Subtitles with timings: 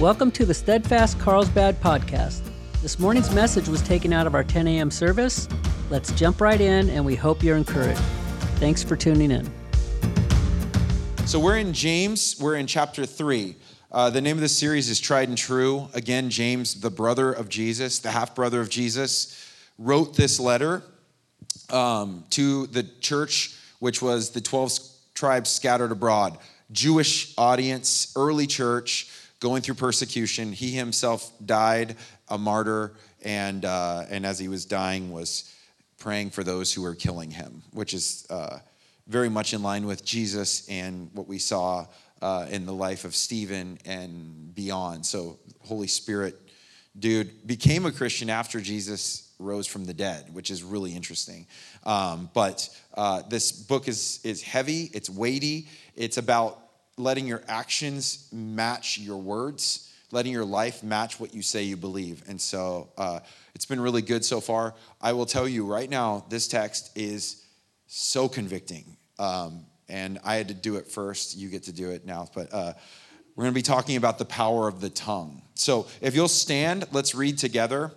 [0.00, 2.42] Welcome to the Steadfast Carlsbad podcast.
[2.82, 4.92] This morning's message was taken out of our 10 a.m.
[4.92, 5.48] service.
[5.90, 7.98] Let's jump right in, and we hope you're encouraged.
[8.60, 9.50] Thanks for tuning in.
[11.26, 13.56] So, we're in James, we're in chapter 3.
[13.90, 15.88] Uh, the name of the series is Tried and True.
[15.94, 20.84] Again, James, the brother of Jesus, the half brother of Jesus, wrote this letter
[21.70, 24.78] um, to the church, which was the 12
[25.14, 26.38] tribes scattered abroad.
[26.70, 29.10] Jewish audience, early church
[29.40, 30.52] going through persecution.
[30.52, 31.96] He himself died
[32.28, 35.54] a martyr, and, uh, and as he was dying, was
[35.98, 38.58] praying for those who were killing him, which is uh,
[39.06, 41.86] very much in line with Jesus and what we saw
[42.20, 45.06] uh, in the life of Stephen and beyond.
[45.06, 46.36] So, Holy Spirit,
[46.98, 51.46] dude, became a Christian after Jesus rose from the dead, which is really interesting.
[51.84, 56.67] Um, but uh, this book is, is heavy, it's weighty, it's about
[56.98, 62.22] letting your actions match your words, letting your life match what you say you believe.
[62.28, 63.20] And so uh,
[63.54, 64.74] it's been really good so far.
[65.00, 67.44] I will tell you right now, this text is
[67.86, 68.96] so convicting.
[69.18, 71.36] Um, and I had to do it first.
[71.36, 72.28] You get to do it now.
[72.34, 72.72] But uh,
[73.34, 75.42] we're going to be talking about the power of the tongue.
[75.54, 77.92] So if you'll stand, let's read together.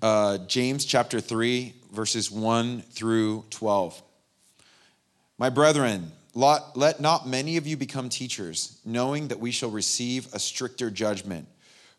[0.00, 4.02] Uh, James chapter 3, verses 1 through 12.
[5.38, 10.38] My brethren, let not many of you become teachers, knowing that we shall receive a
[10.38, 11.46] stricter judgment.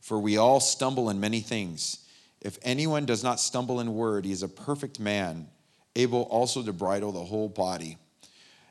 [0.01, 1.99] For we all stumble in many things.
[2.41, 5.47] If anyone does not stumble in word, he is a perfect man,
[5.95, 7.97] able also to bridle the whole body.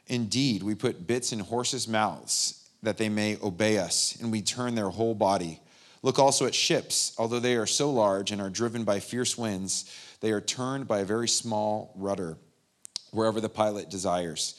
[0.09, 4.75] Indeed, we put bits in horses' mouths that they may obey us, and we turn
[4.75, 5.61] their whole body.
[6.03, 7.15] Look also at ships.
[7.17, 10.99] Although they are so large and are driven by fierce winds, they are turned by
[10.99, 12.37] a very small rudder,
[13.13, 14.59] wherever the pilot desires.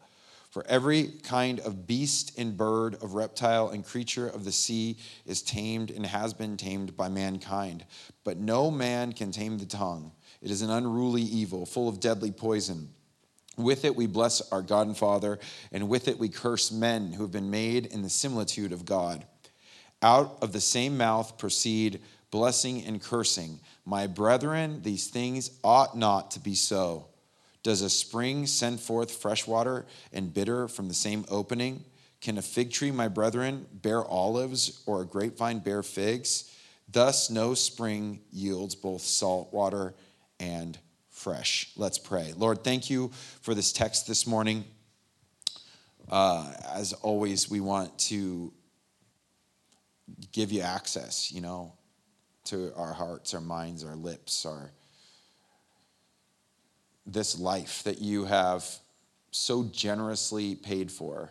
[0.51, 5.41] For every kind of beast and bird, of reptile and creature of the sea is
[5.41, 7.85] tamed and has been tamed by mankind.
[8.25, 10.11] But no man can tame the tongue.
[10.41, 12.89] It is an unruly evil, full of deadly poison.
[13.55, 15.39] With it we bless our God and Father,
[15.71, 19.25] and with it we curse men who have been made in the similitude of God.
[20.01, 23.59] Out of the same mouth proceed blessing and cursing.
[23.85, 27.07] My brethren, these things ought not to be so.
[27.63, 31.83] Does a spring send forth fresh water and bitter from the same opening?
[32.19, 36.55] Can a fig tree, my brethren, bear olives or a grapevine bear figs?
[36.91, 39.95] Thus, no spring yields both salt water
[40.39, 40.77] and
[41.09, 41.71] fresh.
[41.77, 42.33] Let's pray.
[42.35, 43.11] Lord, thank you
[43.41, 44.65] for this text this morning.
[46.09, 48.51] Uh, as always, we want to
[50.31, 51.73] give you access, you know,
[52.45, 54.71] to our hearts, our minds, our lips, our
[57.11, 58.65] this life that you have
[59.31, 61.29] so generously paid for,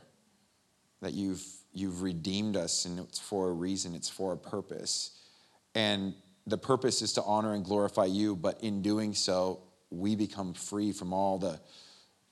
[1.01, 5.19] that you've, you've redeemed us, and it's for a reason, it's for a purpose.
[5.75, 6.15] And
[6.47, 9.61] the purpose is to honor and glorify you, but in doing so,
[9.91, 11.61] we become free from all the,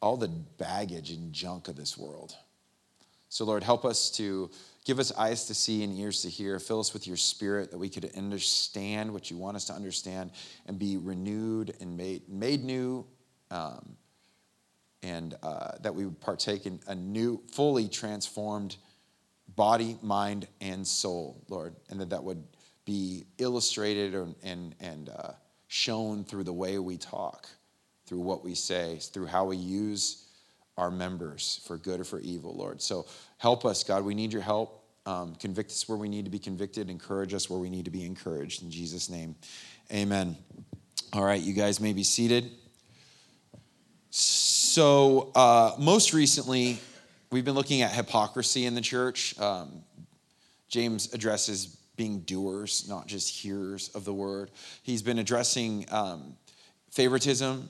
[0.00, 2.34] all the baggage and junk of this world.
[3.28, 4.50] So, Lord, help us to
[4.86, 6.58] give us eyes to see and ears to hear.
[6.58, 10.30] Fill us with your spirit that we could understand what you want us to understand
[10.66, 13.04] and be renewed and made, made new
[13.50, 13.96] um,
[15.02, 18.76] and uh, that we would partake in a new, fully transformed
[19.56, 22.42] body, mind, and soul, Lord, and that that would
[22.84, 25.32] be illustrated and, and, and uh,
[25.66, 27.48] shown through the way we talk,
[28.06, 30.26] through what we say, through how we use
[30.76, 32.80] our members for good or for evil, Lord.
[32.80, 34.04] So help us, God.
[34.04, 34.84] We need your help.
[35.06, 37.90] Um, convict us where we need to be convicted, encourage us where we need to
[37.90, 38.62] be encouraged.
[38.62, 39.36] In Jesus' name,
[39.90, 40.36] amen.
[41.14, 42.50] All right, you guys may be seated.
[44.10, 46.78] So, uh, most recently,
[47.30, 49.38] we've been looking at hypocrisy in the church.
[49.38, 49.82] Um,
[50.68, 51.66] James addresses
[51.96, 54.50] being doers, not just hearers of the word.
[54.82, 56.36] He's been addressing um,
[56.90, 57.68] favoritism.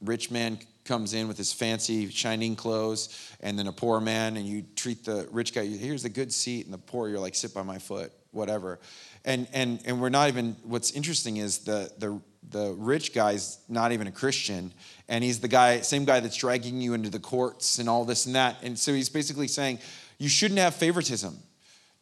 [0.00, 4.46] Rich man comes in with his fancy, shining clothes, and then a poor man, and
[4.46, 7.52] you treat the rich guy, here's the good seat, and the poor, you're like, sit
[7.52, 8.78] by my foot, whatever.
[9.24, 12.20] And, and, and we're not even, what's interesting is the, the,
[12.50, 14.72] the rich guy's not even a Christian,
[15.08, 18.26] and he's the guy, same guy that's dragging you into the courts and all this
[18.26, 18.56] and that.
[18.62, 19.78] And so he's basically saying,
[20.18, 21.38] you shouldn't have favoritism.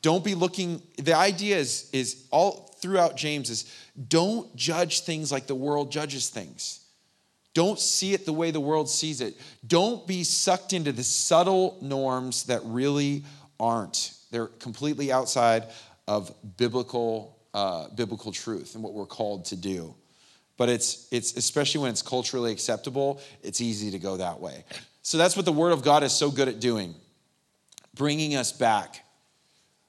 [0.03, 3.75] Don't be looking, the idea is, is all throughout James is
[4.09, 6.85] don't judge things like the world judges things.
[7.55, 9.37] Don't see it the way the world sees it.
[9.67, 13.25] Don't be sucked into the subtle norms that really
[13.59, 14.15] aren't.
[14.31, 15.65] They're completely outside
[16.07, 19.95] of biblical, uh, biblical truth and what we're called to do.
[20.59, 24.65] But it's, it's especially when it's culturally acceptable, it's easy to go that way.
[25.01, 26.95] So that's what the Word of God is so good at doing,
[27.95, 29.07] bringing us back.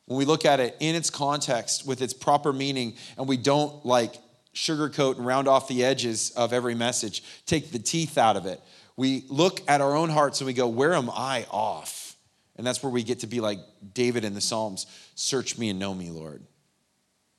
[0.06, 3.86] When we look at it in its context with its proper meaning, and we don't
[3.86, 4.16] like
[4.56, 8.62] sugarcoat and round off the edges of every message, take the teeth out of it.
[8.96, 12.16] We look at our own hearts and we go, Where am I off?
[12.58, 13.60] And that's where we get to be like
[13.94, 14.86] David in the Psalms
[15.16, 16.44] Search me and know me, Lord.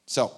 [0.07, 0.33] So,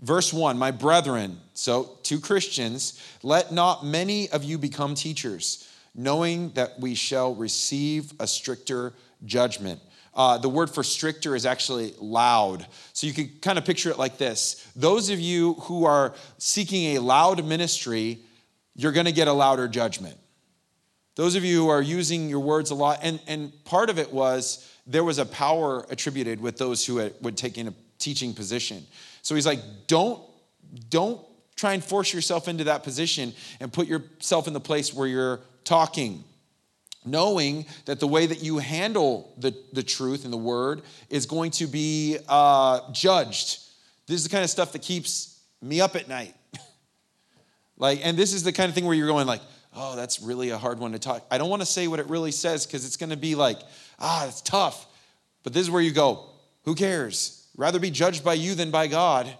[0.00, 6.50] verse one, my brethren, so to Christians, let not many of you become teachers, knowing
[6.50, 8.94] that we shall receive a stricter
[9.24, 9.80] judgment.
[10.14, 12.66] Uh, the word for stricter is actually loud.
[12.92, 16.96] So you can kind of picture it like this Those of you who are seeking
[16.96, 18.18] a loud ministry,
[18.74, 20.16] you're going to get a louder judgment.
[21.14, 24.12] Those of you who are using your words a lot, and, and part of it
[24.12, 28.32] was there was a power attributed with those who had, would take in a teaching
[28.32, 28.82] position.
[29.20, 30.22] So he's like, don't,
[30.88, 31.20] don't
[31.62, 35.38] try and force yourself into that position and put yourself in the place where you're
[35.62, 36.24] talking
[37.04, 41.50] knowing that the way that you handle the, the truth and the word is going
[41.52, 43.60] to be uh, judged.
[44.06, 46.34] This is the kind of stuff that keeps me up at night.
[47.76, 49.40] like, and this is the kind of thing where you're going like,
[49.74, 51.24] oh, that's really a hard one to talk.
[51.30, 53.58] I don't want to say what it really says because it's going to be like,
[53.98, 54.86] ah, it's tough.
[55.42, 56.28] But this is where you go,
[56.64, 57.48] who cares?
[57.56, 59.32] Rather be judged by you than by God.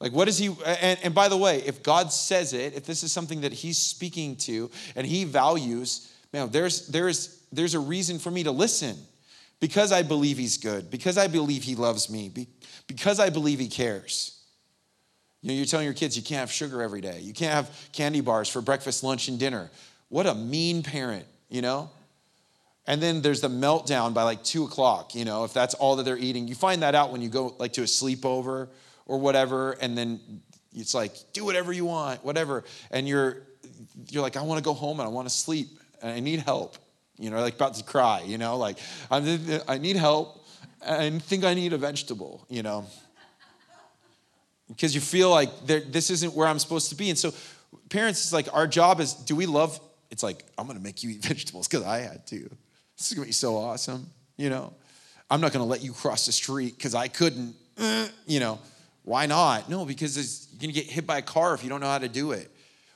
[0.00, 0.54] Like, what is he?
[0.64, 3.78] And, and by the way, if God says it, if this is something that he's
[3.78, 8.96] speaking to and he values, man, there's, there's, there's a reason for me to listen
[9.60, 12.30] because I believe he's good, because I believe he loves me,
[12.86, 14.40] because I believe he cares.
[15.42, 17.88] You know, you're telling your kids you can't have sugar every day, you can't have
[17.92, 19.70] candy bars for breakfast, lunch, and dinner.
[20.10, 21.90] What a mean parent, you know?
[22.86, 26.04] And then there's the meltdown by like two o'clock, you know, if that's all that
[26.04, 26.48] they're eating.
[26.48, 28.68] You find that out when you go like to a sleepover
[29.08, 30.20] or whatever, and then
[30.72, 32.62] it's like, do whatever you want, whatever.
[32.90, 33.42] And you're
[34.08, 35.68] you're like, I want to go home and I want to sleep
[36.00, 36.76] and I need help.
[37.18, 38.78] You know, like about to cry, you know, like
[39.10, 40.46] I'm, I need help
[40.86, 42.86] and think I need a vegetable, you know.
[44.68, 47.08] Because you feel like this isn't where I'm supposed to be.
[47.08, 47.32] And so,
[47.88, 49.80] parents, it's like our job is do we love?
[50.10, 52.38] It's like, I'm gonna make you eat vegetables because I had to.
[52.96, 54.74] This is gonna be so awesome, you know.
[55.30, 57.56] I'm not gonna let you cross the street because I couldn't,
[58.26, 58.60] you know.
[59.08, 59.70] Why not?
[59.70, 62.10] No, because you're gonna get hit by a car if you don't know how to
[62.10, 62.50] do it.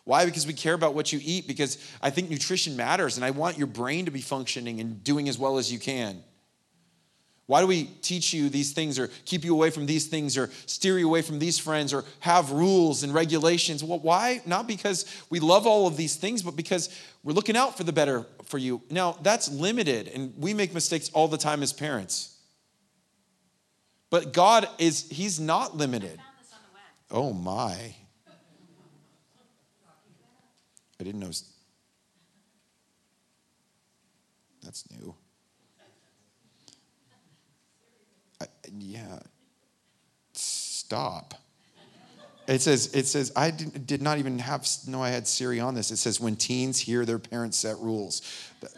[0.04, 0.26] Why?
[0.26, 3.56] Because we care about what you eat, because I think nutrition matters and I want
[3.56, 6.22] your brain to be functioning and doing as well as you can.
[7.46, 10.50] Why do we teach you these things or keep you away from these things or
[10.66, 13.82] steer you away from these friends or have rules and regulations?
[13.82, 14.42] Well, why?
[14.44, 16.90] Not because we love all of these things, but because
[17.24, 18.82] we're looking out for the better for you.
[18.90, 22.31] Now, that's limited, and we make mistakes all the time as parents.
[24.12, 26.20] But God is, He's not limited.
[27.10, 27.94] Oh, my.
[31.00, 31.30] I didn't know.
[34.62, 35.14] That's new.
[38.38, 38.44] I,
[38.78, 39.18] yeah.
[40.34, 41.32] Stop.
[42.46, 45.74] It says, it says, I did, did not even have, know I had Siri on
[45.74, 45.90] this.
[45.90, 48.20] It says, when teens hear their parents set rules.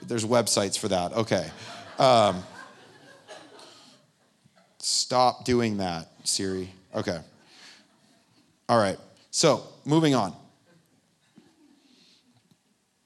[0.01, 1.13] There's websites for that.
[1.13, 1.51] Okay.
[1.99, 2.45] Um,
[4.85, 6.71] stop doing that, Siri.
[6.95, 7.19] Okay.
[8.69, 8.99] All right.
[9.31, 10.35] So, moving on.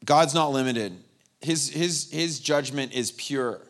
[0.04, 0.92] God's not limited.
[1.40, 3.60] His, his, his judgment is pure.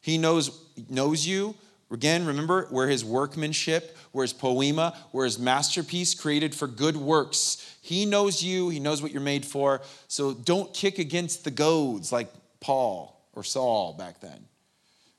[0.00, 0.50] He knows,
[0.88, 1.54] knows you.
[1.90, 7.76] Again, remember, we're his workmanship, we're his poiema, we're his masterpiece created for good works.
[7.80, 9.80] He knows you, he knows what you're made for.
[10.06, 12.28] So don't kick against the goads like
[12.60, 14.44] Paul or Saul back then.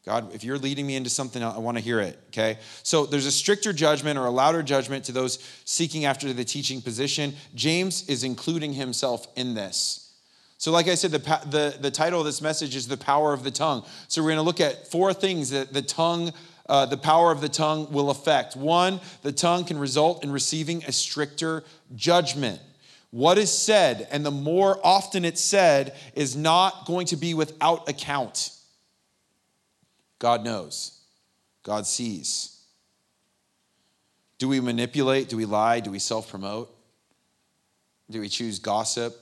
[0.10, 2.58] God, if you're leading me into something, I want to hear it, okay?
[2.82, 6.82] So there's a stricter judgment or a louder judgment to those seeking after the teaching
[6.82, 7.36] position.
[7.54, 10.12] James is including himself in this.
[10.58, 13.44] So, like I said, the, the, the title of this message is The Power of
[13.44, 13.86] the Tongue.
[14.08, 16.34] So, we're going to look at four things that the tongue,
[16.68, 18.56] uh, the power of the tongue will affect.
[18.56, 21.64] One, the tongue can result in receiving a stricter
[21.96, 22.60] judgment.
[23.12, 27.88] What is said, and the more often it's said, is not going to be without
[27.88, 28.56] account.
[30.20, 31.00] God knows,
[31.64, 32.58] God sees.
[34.38, 35.30] Do we manipulate?
[35.30, 35.80] Do we lie?
[35.80, 36.74] Do we self promote?
[38.10, 39.16] Do we choose gossip?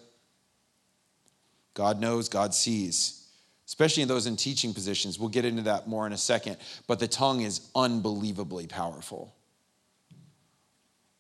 [1.74, 3.28] God knows, God sees,
[3.68, 5.20] especially in those in teaching positions.
[5.20, 6.58] We'll get into that more in a second.
[6.88, 9.36] But the tongue is unbelievably powerful.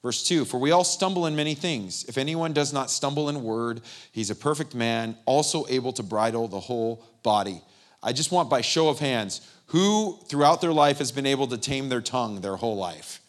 [0.02, 2.06] Verse 2 For we all stumble in many things.
[2.06, 3.82] If anyone does not stumble in word,
[4.12, 7.62] he's a perfect man, also able to bridle the whole body.
[8.02, 11.58] I just want, by show of hands, who throughout their life has been able to
[11.58, 13.22] tame their tongue their whole life?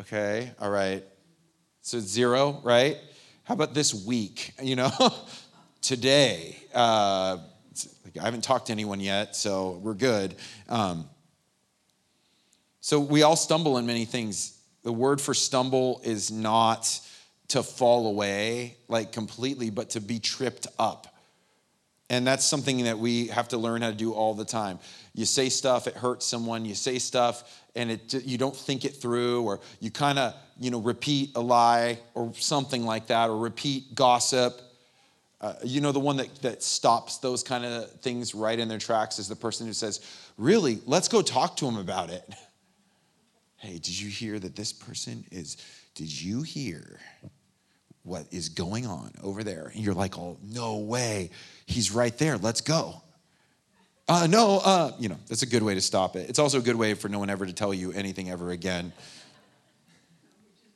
[0.00, 1.04] Okay, all right.
[1.82, 2.98] So zero, right?
[3.44, 4.54] How about this week?
[4.62, 4.90] You know,
[5.80, 6.56] today.
[6.74, 7.38] Uh,
[8.20, 10.34] I haven't talked to anyone yet, so we're good.
[10.68, 11.08] Um,
[12.80, 14.58] so we all stumble in many things.
[14.82, 17.00] The word for stumble is not
[17.48, 21.11] to fall away like completely, but to be tripped up.
[22.12, 24.78] And that's something that we have to learn how to do all the time.
[25.14, 26.66] You say stuff, it hurts someone.
[26.66, 30.70] You say stuff, and it you don't think it through, or you kind of you
[30.70, 34.60] know repeat a lie or something like that, or repeat gossip.
[35.40, 38.78] Uh, you know the one that, that stops those kind of things right in their
[38.78, 42.28] tracks is the person who says, "Really, let's go talk to him about it."
[43.56, 45.56] Hey, did you hear that this person is?
[45.94, 46.98] Did you hear
[48.04, 49.70] what is going on over there?
[49.74, 51.30] And you're like, "Oh, no way!
[51.66, 52.38] He's right there.
[52.38, 53.02] Let's go."
[54.08, 56.28] Uh, no, uh, you know, that's a good way to stop it.
[56.28, 58.92] It's also a good way for no one ever to tell you anything ever again.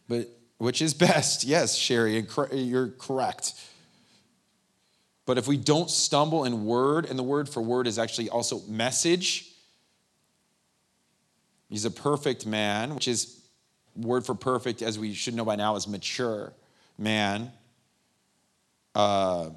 [0.08, 0.28] But
[0.58, 1.44] which is best?
[1.44, 3.54] Yes, Sherry, you're correct.
[5.26, 8.60] But if we don't stumble in word, and the word for word is actually also
[8.68, 9.52] message,
[11.68, 13.44] he's a perfect man, which is
[13.96, 16.52] word for perfect, as we should know by now, is mature
[16.98, 17.52] man.
[18.94, 19.50] Uh,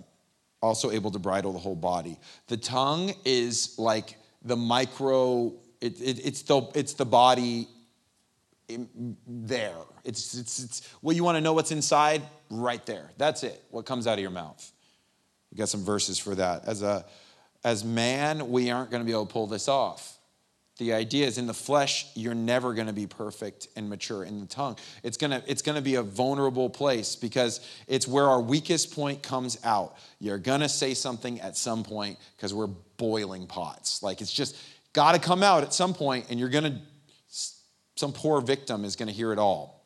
[0.62, 2.20] also able to bridle the whole body.
[2.48, 7.68] The tongue is like the micro, it, it, it's, the, it's the body
[9.28, 9.78] there.
[10.04, 12.22] It's, it's, it's, well, you want to know what's inside?
[12.50, 13.12] Right there.
[13.18, 14.72] That's it, what comes out of your mouth.
[15.52, 16.66] We got some verses for that.
[16.66, 17.06] As, a,
[17.64, 20.19] as man, we aren't going to be able to pull this off.
[20.80, 24.24] The idea is in the flesh, you're never going to be perfect and mature.
[24.24, 28.08] In the tongue, it's going to it's going to be a vulnerable place because it's
[28.08, 29.98] where our weakest point comes out.
[30.20, 34.02] You're going to say something at some point because we're boiling pots.
[34.02, 34.56] Like it's just
[34.94, 36.80] got to come out at some point, and you're going to
[37.98, 39.84] some poor victim is going to hear it all.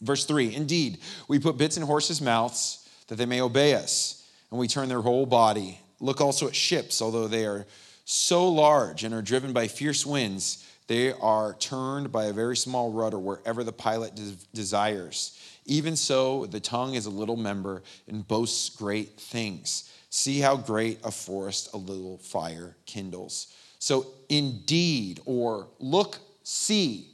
[0.00, 4.60] Verse 3 Indeed, we put bits in horses' mouths that they may obey us, and
[4.60, 5.80] we turn their whole body.
[5.98, 7.66] Look also at ships, although they are
[8.04, 12.92] so large and are driven by fierce winds, they are turned by a very small
[12.92, 15.38] rudder wherever the pilot des- desires.
[15.66, 19.90] Even so, the tongue is a little member and boasts great things.
[20.10, 23.52] See how great a forest a little fire kindles.
[23.78, 27.08] So, indeed, or look, see.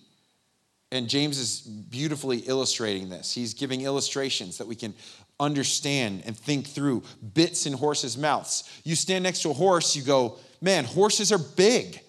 [0.93, 3.33] And James is beautifully illustrating this.
[3.33, 4.95] He's giving illustrations that we can
[5.39, 7.05] understand and think through
[7.35, 8.69] bits in horses' mouths.
[8.85, 12.01] You stand next to a horse, you go, man, horses are big,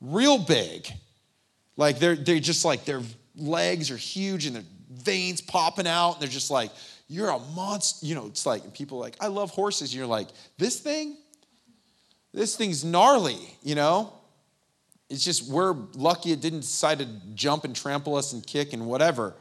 [0.00, 0.88] real big.
[1.76, 3.02] Like they're, they're just like, their
[3.36, 6.14] legs are huge and their veins popping out.
[6.14, 6.70] And they're just like,
[7.08, 8.04] you're a monster.
[8.04, 9.90] You know, it's like, and people like, I love horses.
[9.90, 10.28] And you're like,
[10.58, 11.16] this thing?
[12.34, 14.12] This thing's gnarly, you know?
[15.08, 18.86] It's just, we're lucky it didn't decide to jump and trample us and kick and
[18.86, 19.34] whatever.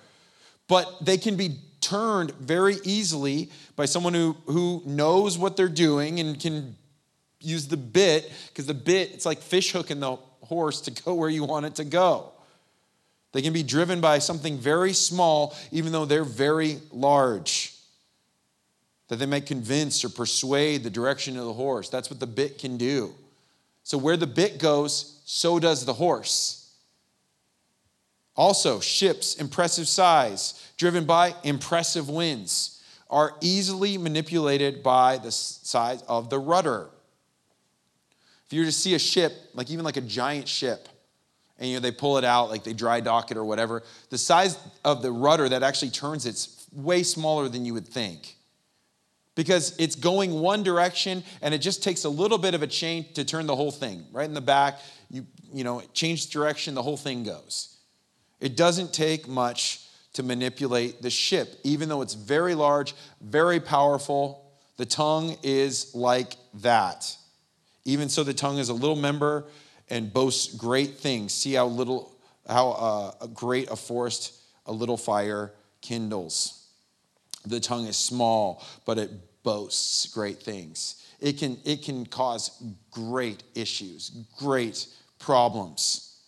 [0.70, 6.20] But they can be turned very easily by someone who, who knows what they're doing
[6.20, 6.75] and can
[7.39, 11.29] use the bit because the bit, it's like fish hooking the horse to go where
[11.29, 12.32] you want it to go.
[13.34, 17.74] They can be driven by something very small, even though they're very large.
[19.10, 21.89] That they may convince or persuade the direction of the horse.
[21.89, 23.13] That's what the bit can do.
[23.84, 26.74] So, where the bit goes, so does the horse.
[28.36, 36.29] Also, ships, impressive size, driven by impressive winds, are easily manipulated by the size of
[36.29, 36.89] the rudder.
[38.48, 40.88] If you were to see a ship, like even like a giant ship,
[41.60, 44.18] and you know they pull it out, like they dry dock it or whatever, the
[44.18, 48.36] size of the rudder that actually turns it's way smaller than you would think.
[49.36, 53.13] Because it's going one direction and it just takes a little bit of a change
[53.13, 54.06] to turn the whole thing.
[54.12, 54.80] Right in the back,
[55.12, 57.77] you you know, change direction, the whole thing goes.
[58.39, 59.82] It doesn't take much
[60.13, 64.51] to manipulate the ship, even though it's very large, very powerful.
[64.77, 67.16] The tongue is like that.
[67.88, 69.46] Even so, the tongue is a little member
[69.89, 71.34] and boasts great things.
[71.34, 72.13] See how little,
[72.46, 74.34] how uh, great a forest
[74.65, 76.67] a little fire kindles.
[77.46, 79.10] The tongue is small, but it
[79.41, 81.01] boasts great things.
[81.22, 84.86] It can, it can cause great issues, great
[85.17, 86.20] problems.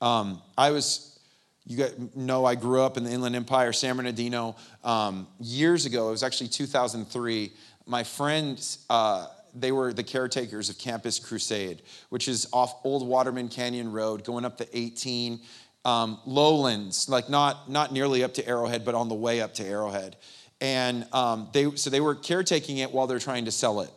[0.00, 1.16] Um, I was,
[1.64, 4.56] you guys know, I grew up in the Inland Empire, San Bernardino.
[4.82, 7.52] Um, years ago, it was actually 2003.
[7.86, 13.48] My friend, uh, they were the caretakers of Campus Crusade, which is off Old Waterman
[13.48, 15.40] Canyon Road, going up to 18.
[15.84, 19.64] um, lowlands, like not, not nearly up to Arrowhead, but on the way up to
[19.64, 20.16] Arrowhead.
[20.60, 23.90] And um, they, so they were caretaking it while they're trying to sell it.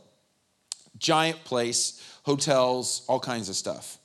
[0.98, 3.98] Giant place, hotels, all kinds of stuff.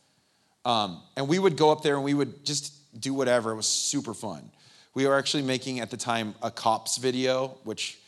[0.65, 3.51] Um, and we would go up there and we would just do whatever.
[3.51, 4.51] It was super fun.
[4.95, 7.99] We were actually making at the time a cops video, which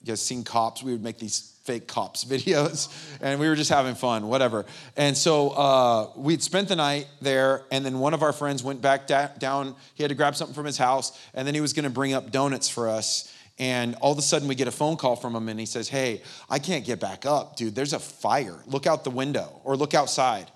[0.00, 0.82] you guys seen cops.
[0.82, 2.88] We would make these fake cops videos,
[3.20, 4.64] and we were just having fun, whatever.
[4.96, 8.80] And so uh, we'd spent the night there, and then one of our friends went
[8.80, 9.76] back da- down.
[9.94, 12.14] He had to grab something from his house, and then he was going to bring
[12.14, 13.32] up donuts for us.
[13.58, 15.88] And all of a sudden, we get a phone call from him, and he says,
[15.90, 17.74] Hey, I can't get back up, dude.
[17.74, 18.56] There's a fire.
[18.66, 20.50] Look out the window or look outside.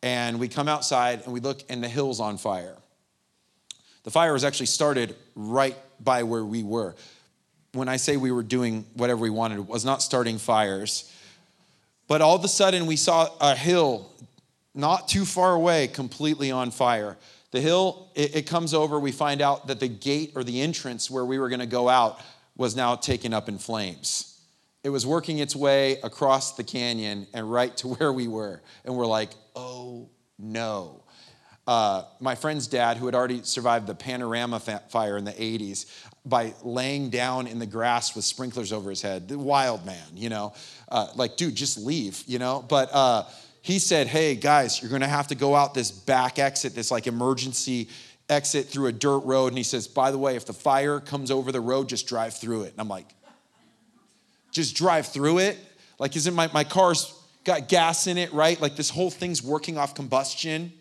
[0.00, 2.76] And we come outside and we look, and the hill's on fire.
[4.04, 6.94] The fire was actually started right by where we were.
[7.72, 11.10] When I say we were doing whatever we wanted, it was not starting fires.
[12.06, 14.10] But all of a sudden, we saw a hill
[14.74, 17.16] not too far away completely on fire.
[17.50, 21.10] The hill, it, it comes over, we find out that the gate or the entrance
[21.10, 22.20] where we were going to go out
[22.56, 24.40] was now taken up in flames.
[24.82, 28.62] It was working its way across the canyon and right to where we were.
[28.84, 31.02] And we're like, oh no.
[31.66, 35.86] Uh, my friend's dad, who had already survived the panorama fire in the 80s,
[36.24, 40.28] by laying down in the grass with sprinklers over his head, the wild man, you
[40.28, 40.54] know,
[40.88, 42.64] uh, like, dude, just leave, you know.
[42.68, 43.24] But uh,
[43.60, 47.06] he said, hey, guys, you're gonna have to go out this back exit, this like
[47.06, 47.88] emergency
[48.28, 49.48] exit through a dirt road.
[49.48, 52.34] And he says, by the way, if the fire comes over the road, just drive
[52.34, 52.72] through it.
[52.72, 53.06] And I'm like,
[54.52, 55.58] just drive through it?
[55.98, 57.14] Like, isn't my, my car's
[57.44, 58.60] got gas in it, right?
[58.60, 60.72] Like, this whole thing's working off combustion.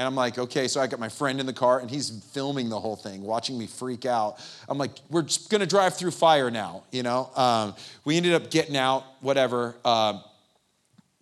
[0.00, 2.70] And I'm like, okay, so I got my friend in the car and he's filming
[2.70, 4.38] the whole thing, watching me freak out.
[4.66, 7.30] I'm like, we're just gonna drive through fire now, you know?
[7.36, 7.74] Um,
[8.06, 10.20] we ended up getting out, whatever, uh,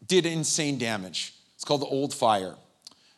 [0.06, 1.34] did insane damage.
[1.56, 2.54] It's called the Old Fire.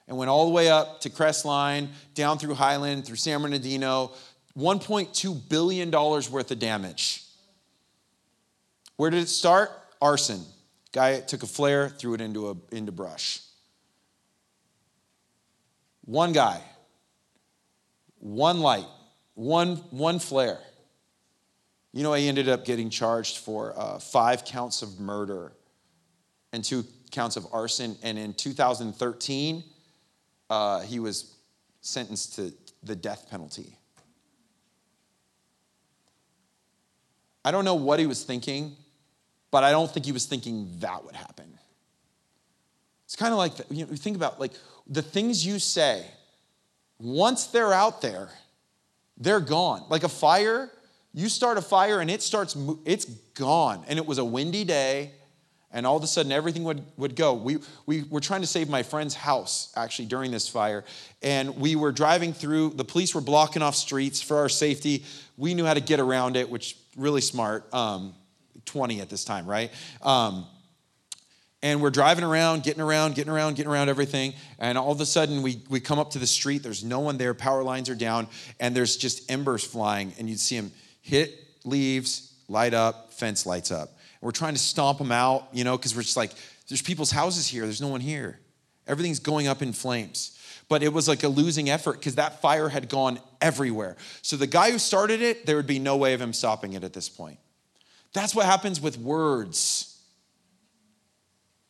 [0.09, 4.13] And went all the way up to Crestline, down through Highland, through San Bernardino,
[4.57, 7.23] $1.2 billion worth of damage.
[8.97, 9.71] Where did it start?
[10.01, 10.43] Arson.
[10.93, 13.43] Guy took a flare, threw it into, a, into brush.
[16.05, 16.61] One guy,
[18.19, 18.87] one light,
[19.35, 20.61] one, one flare.
[21.93, 25.53] You know, he ended up getting charged for uh, five counts of murder
[26.53, 27.97] and two counts of arson.
[28.03, 29.65] And in 2013,
[30.49, 31.35] uh, he was
[31.81, 33.77] sentenced to the death penalty.
[37.45, 38.77] I don't know what he was thinking,
[39.51, 41.59] but I don't think he was thinking that would happen.
[43.07, 44.53] It's kind of like, you know, think about like
[44.87, 46.05] the things you say,
[46.99, 48.29] once they're out there,
[49.17, 49.85] they're gone.
[49.89, 50.71] Like a fire,
[51.13, 53.85] you start a fire and it starts, it's gone.
[53.89, 55.13] And it was a windy day,
[55.73, 57.35] and all of a sudden everything would, would go.
[57.35, 60.85] We, we were trying to save my friend's house actually during this fire,
[61.23, 65.05] and we were driving through, the police were blocking off streets for our safety.
[65.37, 67.73] We knew how to get around it, which really smart.
[67.73, 68.15] Um,
[68.71, 69.71] 20 at this time, right?
[70.03, 70.47] Um,
[71.63, 74.33] and we're driving around, getting around, getting around, getting around everything.
[74.59, 76.63] And all of a sudden, we, we come up to the street.
[76.63, 77.35] There's no one there.
[77.35, 80.15] Power lines are down, and there's just embers flying.
[80.19, 83.89] And you'd see them hit leaves, light up, fence lights up.
[83.91, 86.33] And we're trying to stomp them out, you know, because we're just like,
[86.69, 87.65] there's people's houses here.
[87.65, 88.41] There's no one here.
[88.87, 90.39] Everything's going up in flames.
[90.69, 93.97] But it was like a losing effort because that fire had gone everywhere.
[94.23, 96.85] So the guy who started it, there would be no way of him stopping it
[96.85, 97.39] at this point.
[98.13, 99.90] That's what happens with words.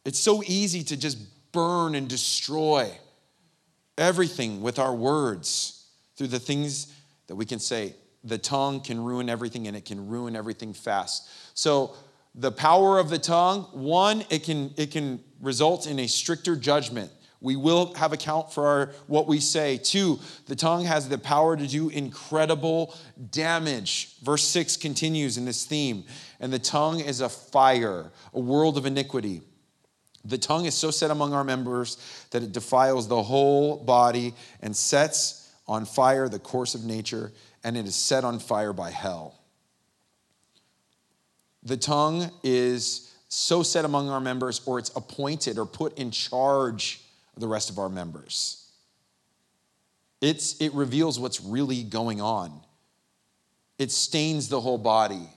[0.05, 1.19] It's so easy to just
[1.53, 2.91] burn and destroy
[3.99, 5.87] everything with our words
[6.17, 6.95] through the things
[7.27, 7.95] that we can say.
[8.25, 11.29] The tongue can ruin everything and it can ruin everything fast.
[11.55, 11.95] So,
[12.35, 17.11] the power of the tongue, one, it can, it can result in a stricter judgment.
[17.41, 19.79] We will have account for our, what we say.
[19.79, 22.95] Two, the tongue has the power to do incredible
[23.31, 24.17] damage.
[24.23, 26.05] Verse six continues in this theme.
[26.39, 29.41] And the tongue is a fire, a world of iniquity.
[30.25, 31.97] The tongue is so set among our members
[32.31, 37.33] that it defiles the whole body and sets on fire the course of nature,
[37.65, 39.41] and it is set on fire by hell.
[41.63, 47.01] The tongue is so set among our members, or it's appointed or put in charge
[47.35, 48.69] of the rest of our members.
[50.21, 52.61] It's, it reveals what's really going on,
[53.79, 55.29] it stains the whole body.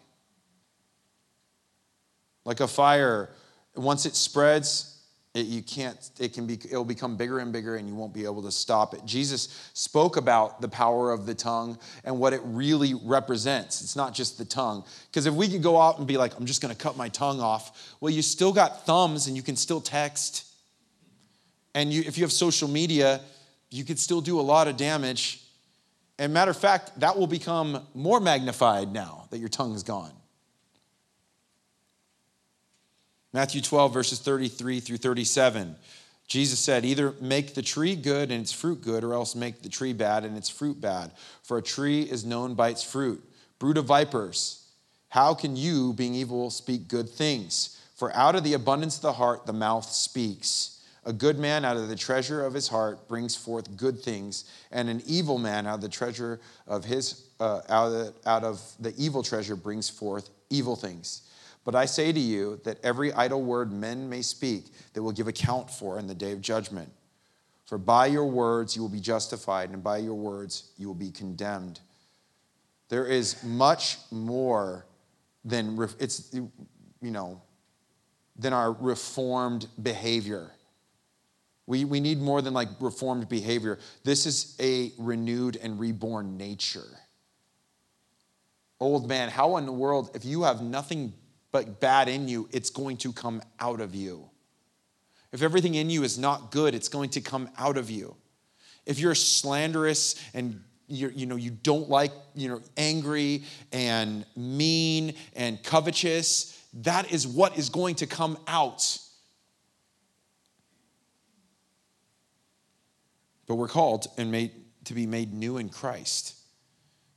[2.45, 3.29] Like a fire
[3.75, 4.93] once it spreads,
[5.33, 8.25] it, you can't, it can be, it'll become bigger and bigger and you won't be
[8.25, 9.03] able to stop it.
[9.03, 13.81] Jesus spoke about the power of the tongue and what it really represents.
[13.81, 14.83] It's not just the tongue.
[15.09, 17.39] Because if we could go out and be like, I'm just gonna cut my tongue
[17.39, 20.45] off, well, you still got thumbs and you can still text.
[21.73, 23.19] And you, if you have social media,
[23.71, 25.41] you could still do a lot of damage.
[26.19, 30.13] And matter of fact, that will become more magnified now that your tongue is gone.
[33.33, 35.75] Matthew 12, verses 33 through 37.
[36.27, 39.69] Jesus said, Either make the tree good and its fruit good, or else make the
[39.69, 41.11] tree bad and its fruit bad.
[41.41, 43.23] For a tree is known by its fruit.
[43.57, 44.67] Brood of vipers,
[45.09, 47.79] how can you, being evil, speak good things?
[47.95, 50.81] For out of the abundance of the heart, the mouth speaks.
[51.05, 54.89] A good man out of the treasure of his heart brings forth good things, and
[54.89, 58.61] an evil man out of the treasure of his uh, out, of the, out of
[58.79, 61.23] the evil treasure brings forth evil things.
[61.65, 65.27] But I say to you that every idle word men may speak, they will give
[65.27, 66.91] account for in the day of judgment.
[67.65, 71.11] For by your words you will be justified, and by your words you will be
[71.11, 71.79] condemned.
[72.89, 74.85] There is much more
[75.45, 76.51] than it's you
[77.01, 77.41] know
[78.37, 80.51] than our reformed behavior.
[81.65, 83.79] We, we need more than like reformed behavior.
[84.03, 86.99] This is a renewed and reborn nature.
[88.79, 91.13] Old man, how in the world, if you have nothing
[91.53, 94.29] but bad in you, it's going to come out of you.
[95.31, 98.15] If everything in you is not good, it's going to come out of you.
[98.85, 105.13] If you're slanderous and you're, you know you don't like you know angry and mean
[105.35, 108.97] and covetous, that is what is going to come out.
[113.47, 114.51] But we're called and made
[114.85, 116.42] to be made new in Christ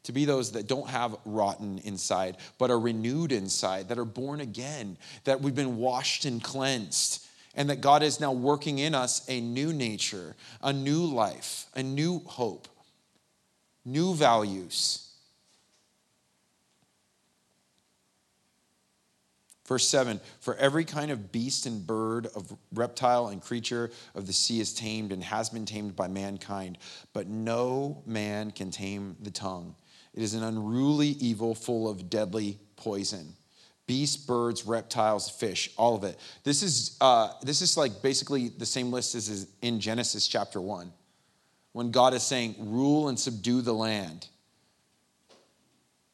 [0.06, 4.40] to be those that don't have rotten inside, but are renewed inside, that are born
[4.40, 9.24] again, that we've been washed and cleansed, and that God is now working in us
[9.28, 12.68] a new nature, a new life, a new hope,
[13.84, 15.06] new values.
[19.66, 24.32] Verse 7 For every kind of beast and bird, of reptile and creature of the
[24.32, 26.78] sea is tamed and has been tamed by mankind,
[27.12, 29.74] but no man can tame the tongue.
[30.16, 33.34] It is an unruly evil full of deadly poison.
[33.86, 36.18] Beasts, birds, reptiles, fish, all of it.
[36.42, 40.90] This is, uh, this is like basically the same list as in Genesis chapter 1,
[41.72, 44.26] when God is saying, rule and subdue the land.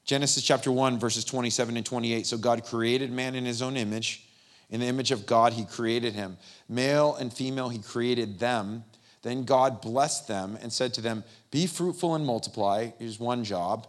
[0.04, 2.26] Genesis chapter 1, verses 27 and 28.
[2.26, 4.26] So God created man in his own image.
[4.68, 6.36] In the image of God, he created him.
[6.68, 8.84] Male and female, he created them.
[9.22, 12.90] Then God blessed them and said to them, Be fruitful and multiply.
[12.98, 13.86] Here's one job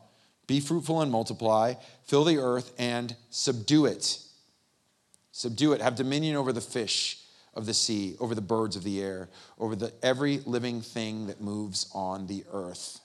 [0.47, 4.19] be fruitful and multiply, fill the earth and subdue it.
[5.31, 5.81] Subdue it.
[5.81, 7.19] Have dominion over the fish
[7.53, 9.29] of the sea, over the birds of the air,
[9.59, 12.99] over the, every living thing that moves on the earth.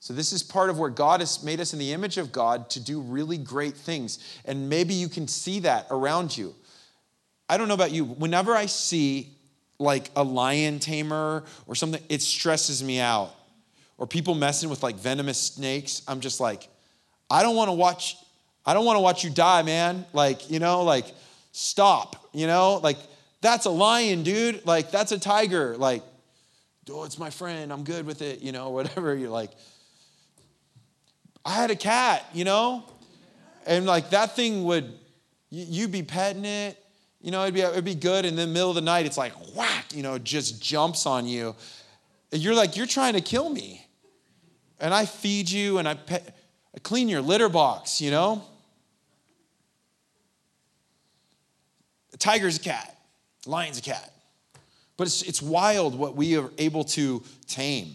[0.00, 2.68] So, this is part of where God has made us in the image of God
[2.70, 4.18] to do really great things.
[4.44, 6.54] And maybe you can see that around you.
[7.48, 8.04] I don't know about you.
[8.04, 9.30] Whenever I see
[9.78, 13.34] like a lion tamer or something, it stresses me out
[13.98, 16.68] or people messing with like venomous snakes, I'm just like,
[17.30, 18.16] I don't want to watch,
[18.66, 20.04] I don't want to watch you die, man.
[20.12, 21.06] Like, you know, like,
[21.52, 22.98] stop, you know, like,
[23.40, 24.66] that's a lion, dude.
[24.66, 25.76] Like, that's a tiger.
[25.76, 26.02] Like,
[26.90, 27.72] oh, it's my friend.
[27.72, 29.14] I'm good with it, you know, whatever.
[29.14, 29.50] You're like,
[31.44, 32.84] I had a cat, you know,
[33.66, 34.92] and like that thing would,
[35.50, 36.78] you'd be petting it,
[37.20, 38.24] you know, it'd be, it'd be good.
[38.24, 41.54] And then middle of the night, it's like whack, you know, just jumps on you.
[42.34, 43.86] And you're like, you're trying to kill me
[44.80, 48.42] and I feed you and I, I clean your litter box, you know?
[52.12, 52.98] A tiger's a cat,
[53.46, 54.12] a lion's a cat.
[54.96, 57.94] But it's, it's wild what we are able to tame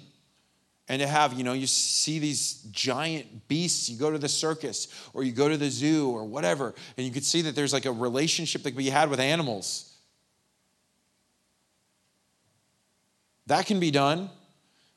[0.87, 4.87] and to have, you know, you see these giant beasts, you go to the circus
[5.13, 7.85] or you go to the zoo or whatever, and you can see that there's like
[7.85, 9.88] a relationship that can be had with animals.
[13.49, 14.29] That can be done.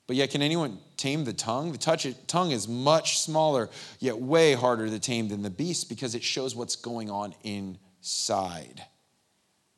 [0.07, 1.73] But yet, can anyone tame the tongue?
[1.73, 6.15] The touch, tongue is much smaller, yet way harder to tame than the beast because
[6.15, 8.85] it shows what's going on inside.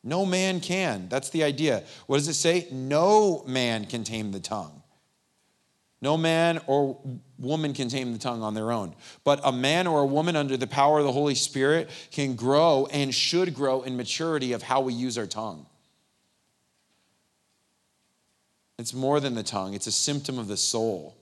[0.03, 1.09] No man can.
[1.09, 1.85] That's the idea.
[2.07, 2.67] What does it say?
[2.73, 4.83] No man can tame the tongue.
[6.03, 7.01] No man or
[7.39, 8.95] woman can tame the tongue on their own.
[9.23, 12.89] But a man or a woman under the power of the Holy Spirit can grow
[12.93, 15.67] and should grow in maturity of how we use our tongue.
[18.79, 21.17] It's more than the tongue, it's a symptom of the soul.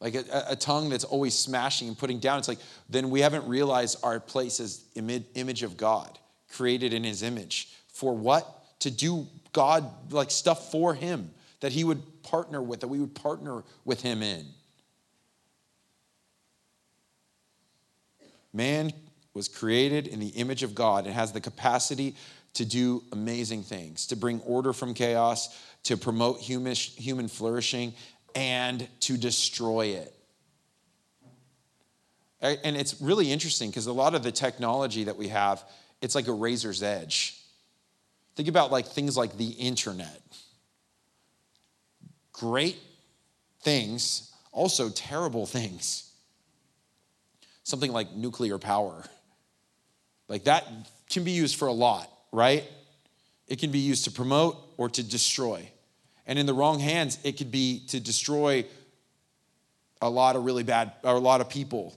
[0.00, 2.40] Like a, a, tongue that's always smashing and putting down.
[2.40, 6.18] It's like, then we haven't realized our place as image of God,
[6.50, 7.68] created in his image.
[7.86, 8.80] For what?
[8.80, 13.14] To do God, like stuff for him that he would partner with, that we would
[13.14, 14.44] partner with him in.
[18.52, 18.92] Man
[19.34, 22.16] was created in the image of God and has the capacity
[22.54, 25.48] to do amazing things, to bring order from chaos,
[25.84, 27.94] to promote human, flourishing,
[28.34, 30.14] and to destroy it.
[32.40, 35.62] And it's really interesting because a lot of the technology that we have,
[36.00, 37.38] it's like a razor's edge.
[38.34, 40.20] Think about like things like the internet.
[42.32, 42.78] Great
[43.60, 46.10] things, also terrible things.
[47.62, 49.04] Something like nuclear power.
[50.28, 50.66] Like that
[51.10, 52.64] can be used for a lot, right?
[53.46, 55.68] It can be used to promote or to destroy.
[56.26, 58.64] And in the wrong hands, it could be to destroy
[60.00, 61.94] a lot of really bad, or a lot of people,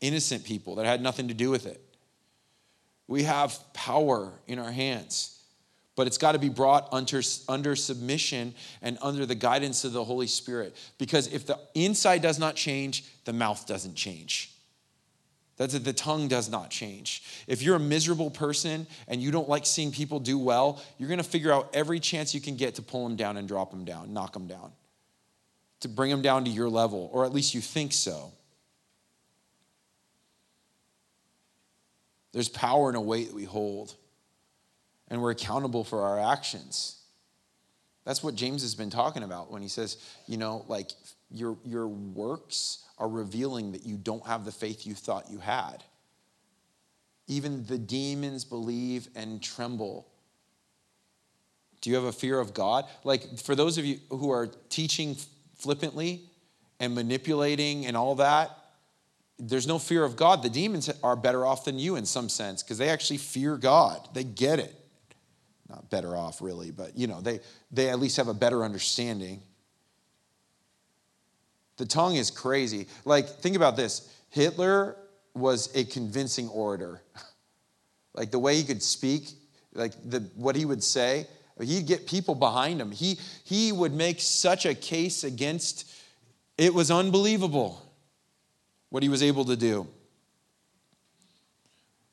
[0.00, 1.82] innocent people that had nothing to do with it.
[3.08, 5.40] We have power in our hands,
[5.94, 10.04] but it's got to be brought under, under submission and under the guidance of the
[10.04, 10.76] Holy Spirit.
[10.98, 14.55] Because if the inside does not change, the mouth doesn't change.
[15.56, 17.22] That's that the tongue does not change.
[17.46, 21.18] If you're a miserable person and you don't like seeing people do well, you're going
[21.18, 23.84] to figure out every chance you can get to pull them down and drop them
[23.84, 24.72] down, knock them down,
[25.80, 28.32] to bring them down to your level, or at least you think so.
[32.32, 33.94] There's power in a weight that we hold,
[35.08, 37.00] and we're accountable for our actions.
[38.04, 40.90] That's what James has been talking about when he says, you know, like
[41.30, 45.82] your, your works are revealing that you don't have the faith you thought you had.
[47.26, 50.06] Even the demons believe and tremble.
[51.80, 52.84] Do you have a fear of God?
[53.04, 55.16] Like, for those of you who are teaching
[55.56, 56.22] flippantly
[56.78, 58.50] and manipulating and all that,
[59.38, 60.42] there's no fear of God.
[60.42, 64.08] The demons are better off than you in some sense because they actually fear God.
[64.14, 64.74] They get it.
[65.68, 67.40] Not better off, really, but you know, they,
[67.72, 69.42] they at least have a better understanding.
[71.76, 72.86] The tongue is crazy.
[73.04, 74.96] Like, think about this Hitler
[75.34, 77.02] was a convincing orator.
[78.14, 79.30] like, the way he could speak,
[79.74, 81.26] like, the, what he would say,
[81.60, 82.90] he'd get people behind him.
[82.90, 85.90] He, he would make such a case against,
[86.58, 87.82] it was unbelievable
[88.90, 89.86] what he was able to do.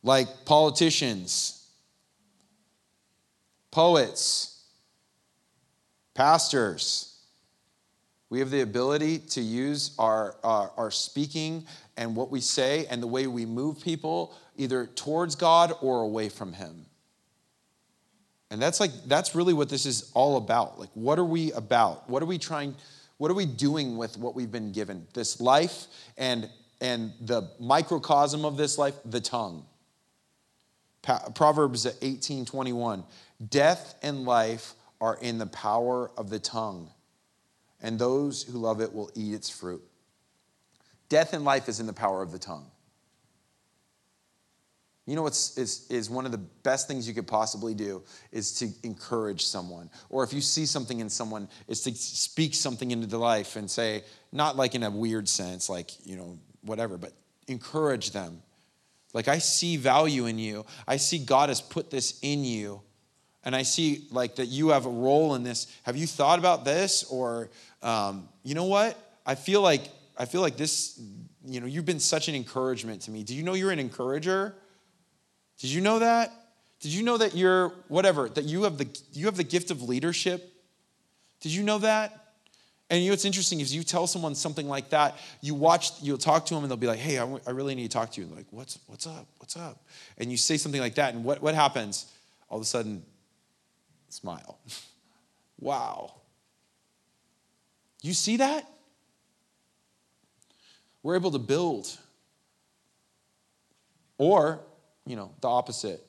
[0.02, 1.66] Like politicians,
[3.72, 4.66] poets,
[6.14, 7.13] pastors,
[8.34, 11.68] we have the ability to use our, our, our, speaking
[11.98, 16.30] and what we say and the way we move people either towards God or away
[16.30, 16.88] from Him.
[18.50, 20.80] And that's like, that's really what this is all about.
[20.80, 22.10] Like, what are we about?
[22.10, 22.74] What are we trying,
[23.18, 25.06] what are we doing with what we've been given?
[25.14, 25.86] This life
[26.18, 26.50] and,
[26.82, 29.64] and the microcosm of this life, the tongue.
[31.36, 33.04] Proverbs 18 21.
[33.48, 36.90] Death and life are in the power of the tongue
[37.84, 39.84] and those who love it will eat its fruit.
[41.10, 42.66] Death and life is in the power of the tongue.
[45.06, 48.54] You know what's is, is one of the best things you could possibly do is
[48.60, 49.90] to encourage someone.
[50.10, 53.70] Or if you see something in someone, is to speak something into the life and
[53.70, 57.12] say, not like in a weird sense, like, you know, whatever, but
[57.50, 58.42] encourage them.
[59.14, 60.66] Like, I see value in you.
[60.88, 62.82] I see God has put this in you.
[63.46, 65.68] And I see like that you have a role in this.
[65.84, 67.04] Have you thought about this?
[67.06, 67.50] Or
[67.82, 68.98] um, you know what?
[69.26, 69.82] I feel like
[70.18, 71.00] I feel like this.
[71.46, 73.24] You know, you've been such an encouragement to me.
[73.24, 74.56] Do you know you're an encourager?
[75.60, 76.32] Did you know that?
[76.80, 79.82] Did you know that you're whatever that you have the you have the gift of
[79.82, 80.50] leadership?
[81.42, 82.24] Did you know that?
[82.90, 86.18] And you know what's interesting is you tell someone something like that, you watch, you'll
[86.18, 88.12] talk to them and they'll be like, hey, I, w- I really need to talk
[88.12, 88.28] to you.
[88.28, 89.26] And like, what's, what's up?
[89.40, 89.84] What's up?
[90.20, 92.06] And you say something like that, and what, what happens?
[92.50, 93.04] All of a sudden,
[94.14, 94.60] smile.
[95.60, 96.14] wow.
[98.02, 98.68] You see that?
[101.02, 101.98] We're able to build.
[104.18, 104.62] Or,
[105.06, 106.02] you know, the opposite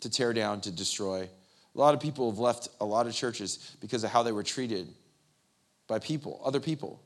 [0.00, 1.28] to tear down, to destroy.
[1.74, 4.42] A lot of people have left a lot of churches because of how they were
[4.42, 4.88] treated
[5.86, 7.02] by people, other people.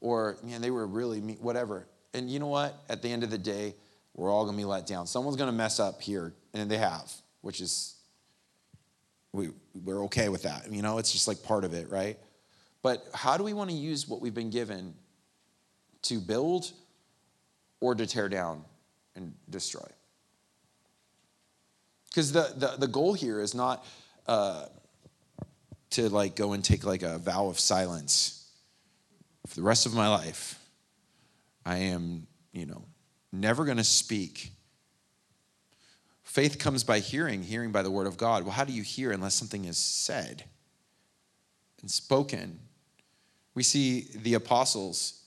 [0.00, 1.86] Or, man, they were really, whatever.
[2.12, 2.82] And you know what?
[2.88, 3.74] At the end of the day,
[4.14, 5.06] we're all going to be let down.
[5.06, 7.94] Someone's going to mess up here, and they have, which is,
[9.32, 9.50] we,
[9.84, 10.70] we're okay with that.
[10.70, 12.18] You know, it's just like part of it, right?
[12.82, 14.94] But how do we want to use what we've been given
[16.02, 16.72] to build
[17.80, 18.64] or to tear down
[19.14, 19.86] and destroy?
[22.08, 23.86] Because the, the, the, goal here is not
[24.26, 24.66] uh,
[25.90, 28.50] to like go and take like a vow of silence
[29.46, 30.58] for the rest of my life.
[31.64, 32.84] I am, you know,
[33.32, 34.52] never going to speak.
[36.32, 38.44] Faith comes by hearing, hearing by the word of God.
[38.44, 40.44] Well, how do you hear unless something is said
[41.82, 42.58] and spoken?
[43.54, 45.18] We see the apostles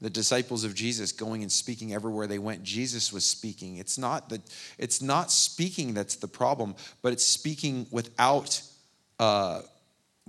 [0.00, 2.62] the disciples of Jesus going and speaking everywhere they went.
[2.62, 3.78] Jesus was speaking.
[3.78, 4.42] It's not that
[4.78, 8.62] it's not speaking that's the problem, but it's speaking without
[9.18, 9.62] uh,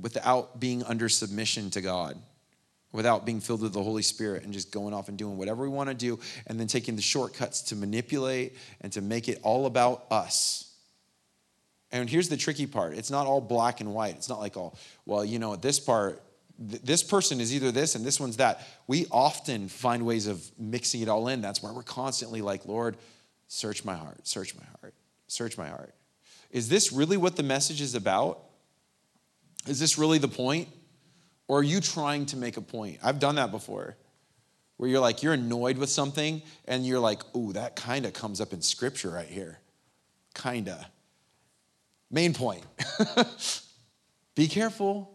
[0.02, 2.18] without being under submission to God,
[2.98, 5.70] without being filled with the Holy Spirit and just going off and doing whatever we
[5.70, 9.68] want to do, and then taking the shortcuts to manipulate and to make it all
[9.68, 10.74] about us.
[11.92, 14.16] And here's the tricky part it's not all black and white.
[14.16, 14.74] It's not like, oh,
[15.06, 16.24] well, you know, this part,
[16.58, 18.68] this person is either this and this one's that.
[18.88, 21.40] We often find ways of mixing it all in.
[21.40, 22.98] That's why we're constantly like, Lord,
[23.48, 24.96] search my heart, search my heart,
[25.28, 25.94] search my heart.
[26.50, 28.40] Is this really what the message is about?
[29.68, 30.70] Is this really the point?
[31.48, 33.00] Or are you trying to make a point?
[33.04, 33.96] I've done that before.
[34.78, 38.40] Where you're like, you're annoyed with something, and you're like, ooh, that kind of comes
[38.40, 39.60] up in scripture right here.
[40.36, 40.88] Kinda.
[42.12, 42.64] Main point
[44.36, 45.12] be careful.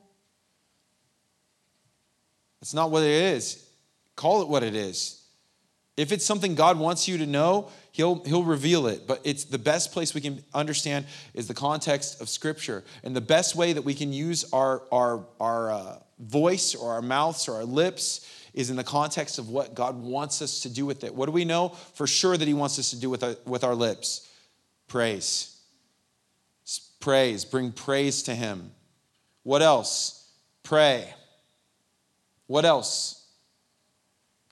[2.61, 3.67] It's not what it is.
[4.15, 5.23] Call it what it is.
[5.97, 9.07] If it's something God wants you to know, he'll, he'll reveal it.
[9.07, 12.83] But it's the best place we can understand is the context of Scripture.
[13.03, 17.03] And the best way that we can use our, our, our uh, voice or our
[17.03, 20.85] mouths or our lips is in the context of what God wants us to do
[20.87, 21.15] with it.
[21.15, 23.65] What do we know for sure that He wants us to do with our, with
[23.65, 24.29] our lips?
[24.89, 25.59] Praise.
[27.01, 27.45] Praise.
[27.45, 28.71] Bring praise to Him.
[29.43, 30.31] What else?
[30.63, 31.13] Pray.
[32.47, 33.27] What else?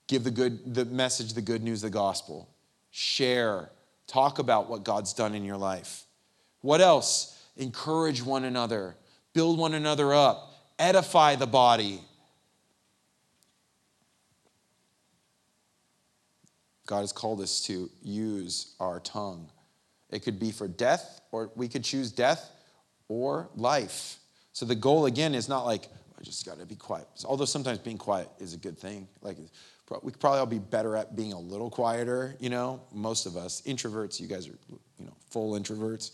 [0.09, 2.49] Give the good the message, the good news, the gospel.
[2.91, 3.71] Share.
[4.07, 6.05] Talk about what God's done in your life.
[6.63, 7.41] What else?
[7.57, 8.97] Encourage one another.
[9.35, 10.50] Build one another up.
[10.81, 12.01] Edify the body.
[16.87, 19.49] God has called us to use our tongue.
[20.11, 22.51] It could be for death, or we could choose death
[23.07, 24.17] or life.
[24.53, 25.85] So the goal again is not like
[26.19, 27.07] I just got to be quiet.
[27.25, 29.07] Although sometimes being quiet is a good thing.
[29.23, 29.37] Like
[30.03, 32.35] we could probably all be better at being a little quieter.
[32.41, 34.19] You know, most of us introverts.
[34.19, 34.59] You guys are,
[34.99, 36.11] you know, full introverts.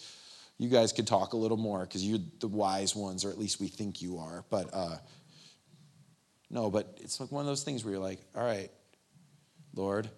[0.59, 3.61] You guys could talk a little more because you're the wise ones, or at least
[3.61, 4.45] we think you are.
[4.49, 4.97] But uh,
[6.51, 8.71] no, but it's like one of those things where you're like, all right,
[9.75, 10.09] Lord,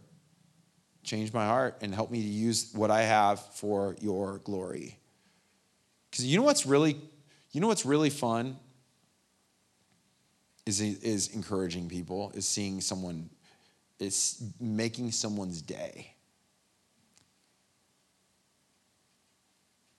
[1.03, 4.97] change my heart and help me to use what I have for your glory.
[6.11, 6.97] Because you know what's really,
[7.53, 8.57] you know what's really fun
[10.67, 13.31] is, is encouraging people, is seeing someone,
[13.99, 16.13] is making someone's day.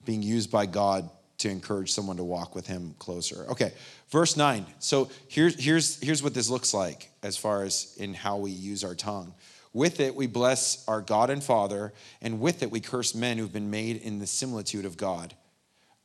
[0.04, 1.08] Being used by God
[1.38, 3.46] to encourage someone to walk with him closer.
[3.50, 3.72] Okay,
[4.10, 4.66] verse 9.
[4.78, 8.84] So here's, here's, here's what this looks like as far as in how we use
[8.84, 9.34] our tongue.
[9.72, 13.52] With it, we bless our God and Father, and with it, we curse men who've
[13.52, 15.34] been made in the similitude of God.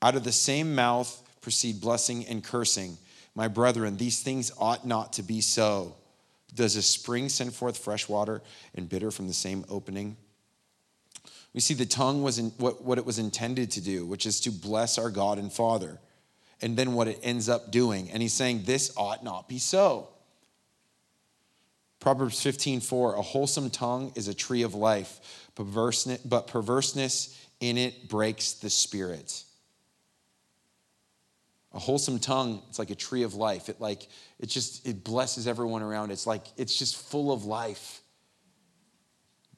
[0.01, 2.97] Out of the same mouth proceed blessing and cursing.
[3.33, 5.95] My brethren, these things ought not to be so.
[6.53, 8.41] Does a spring send forth fresh water
[8.75, 10.15] and bitter from the same opening?
[11.55, 14.41] We see the tongue was in, what, what it was intended to do, which is
[14.41, 15.99] to bless our God and Father.
[16.61, 18.11] And then what it ends up doing.
[18.11, 20.09] And he's saying, This ought not be so.
[22.01, 28.09] Proverbs 15, 4, a wholesome tongue is a tree of life, but perverseness in it
[28.09, 29.43] breaks the spirit.
[31.73, 33.69] A wholesome tongue, it's like a tree of life.
[33.69, 34.07] It like
[34.39, 36.11] it just it blesses everyone around.
[36.11, 38.01] It's like it's just full of life.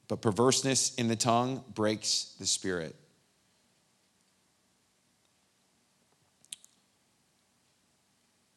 [0.08, 2.96] But perverseness in the tongue breaks the spirit.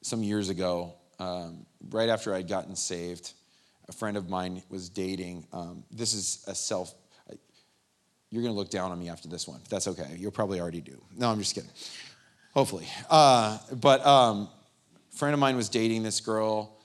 [0.02, 3.34] Some years ago, um, right after I'd gotten saved,
[3.88, 5.46] a friend of mine was dating.
[5.52, 6.94] Um, this is a self.
[8.30, 9.60] You're going to look down on me after this one.
[9.70, 10.16] That's okay.
[10.18, 11.02] You'll probably already do.
[11.18, 11.70] No, I'm just kidding.
[12.54, 12.88] Hopefully.
[13.10, 14.50] Uh, but um,
[15.14, 16.78] a friend of mine was dating this girl,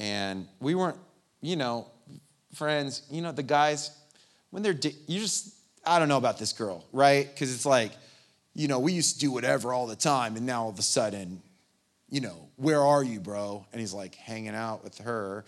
[0.00, 0.98] and we weren't,
[1.42, 1.90] you know,
[2.54, 3.02] friends.
[3.10, 3.90] You know, the guys,
[4.54, 5.52] when they're, you just,
[5.84, 7.28] I don't know about this girl, right?
[7.28, 7.90] Because it's like,
[8.54, 10.82] you know, we used to do whatever all the time, and now all of a
[10.82, 11.42] sudden,
[12.08, 13.66] you know, where are you, bro?
[13.72, 15.44] And he's like hanging out with her.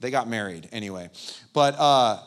[0.00, 1.08] They got married anyway.
[1.52, 2.18] But uh,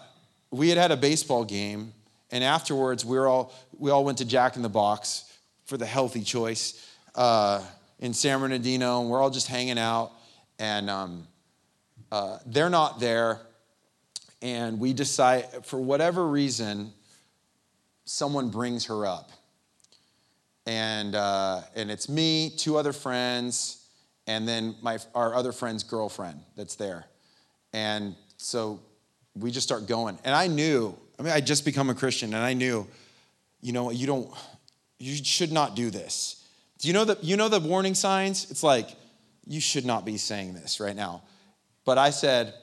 [0.51, 1.91] we had had a baseball game,
[2.31, 5.25] and afterwards, we were all we all went to Jack in the Box
[5.65, 7.61] for the healthy choice uh,
[7.99, 10.13] in San Bernardino, and we're all just hanging out,
[10.59, 11.27] and um,
[12.09, 13.41] uh, they're not there,
[14.43, 16.91] and we decide for whatever reason,
[18.03, 19.31] someone brings her up,
[20.67, 23.87] and uh, and it's me, two other friends,
[24.27, 27.05] and then my our other friend's girlfriend that's there,
[27.71, 28.81] and so
[29.33, 32.43] we just start going, and I knew, I mean, I just become a Christian, and
[32.43, 32.85] I knew,
[33.61, 34.29] you know, you don't
[34.99, 36.45] you should not do this.
[36.79, 38.51] Do you know the, you know the warning signs?
[38.51, 38.89] It's like,
[39.47, 41.23] you should not be saying this right now.
[41.85, 42.53] But I said,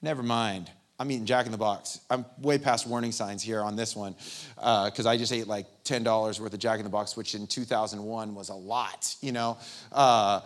[0.00, 0.70] Never mind.
[0.98, 2.00] I'm eating Jack in the Box.
[2.10, 4.14] I'm way past warning signs here on this one
[4.56, 7.46] because uh, I just ate like $10 worth of Jack in the Box, which in
[7.46, 9.58] 2001 was a lot, you know?
[9.92, 10.40] Uh,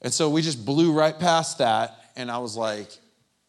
[0.00, 1.96] and so we just blew right past that.
[2.14, 2.90] And I was like,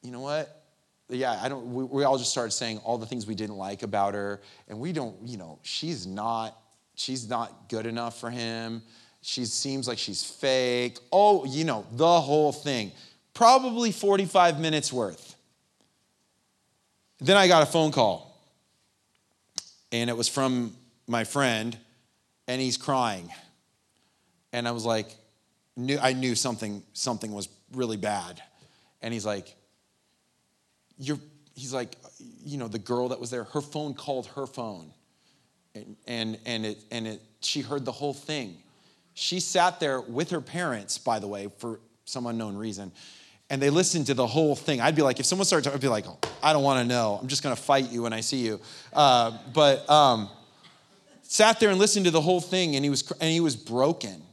[0.01, 0.63] you know what?
[1.09, 3.83] Yeah, I don't, we, we all just started saying all the things we didn't like
[3.83, 4.41] about her.
[4.67, 6.57] And we don't, you know, she's not,
[6.95, 8.81] she's not good enough for him.
[9.21, 10.97] She seems like she's fake.
[11.11, 12.91] Oh, you know, the whole thing.
[13.35, 15.32] Probably 45 minutes worth.
[17.23, 18.37] Then I got a phone call,
[19.93, 20.75] and it was from
[21.07, 21.77] my friend,
[22.49, 23.29] and he's crying.
[24.51, 25.15] And I was like,
[25.77, 28.43] knew, I knew something, something was really bad.
[29.01, 29.55] And he's like,
[30.97, 31.19] You're,
[31.55, 31.95] he's like,
[32.43, 34.91] you know, the girl that was there, her phone called her phone.
[35.75, 38.57] And, and, and, it, and it, she heard the whole thing.
[39.13, 42.91] She sat there with her parents, by the way, for some unknown reason
[43.53, 44.81] and they listened to the whole thing.
[44.81, 46.85] I'd be like, if someone started talking, I'd be like, oh, I don't want to
[46.85, 47.19] know.
[47.21, 48.59] I'm just going to fight you when I see you.
[48.91, 50.27] Uh, but um,
[51.21, 54.23] sat there and listened to the whole thing, and he was and he was broken,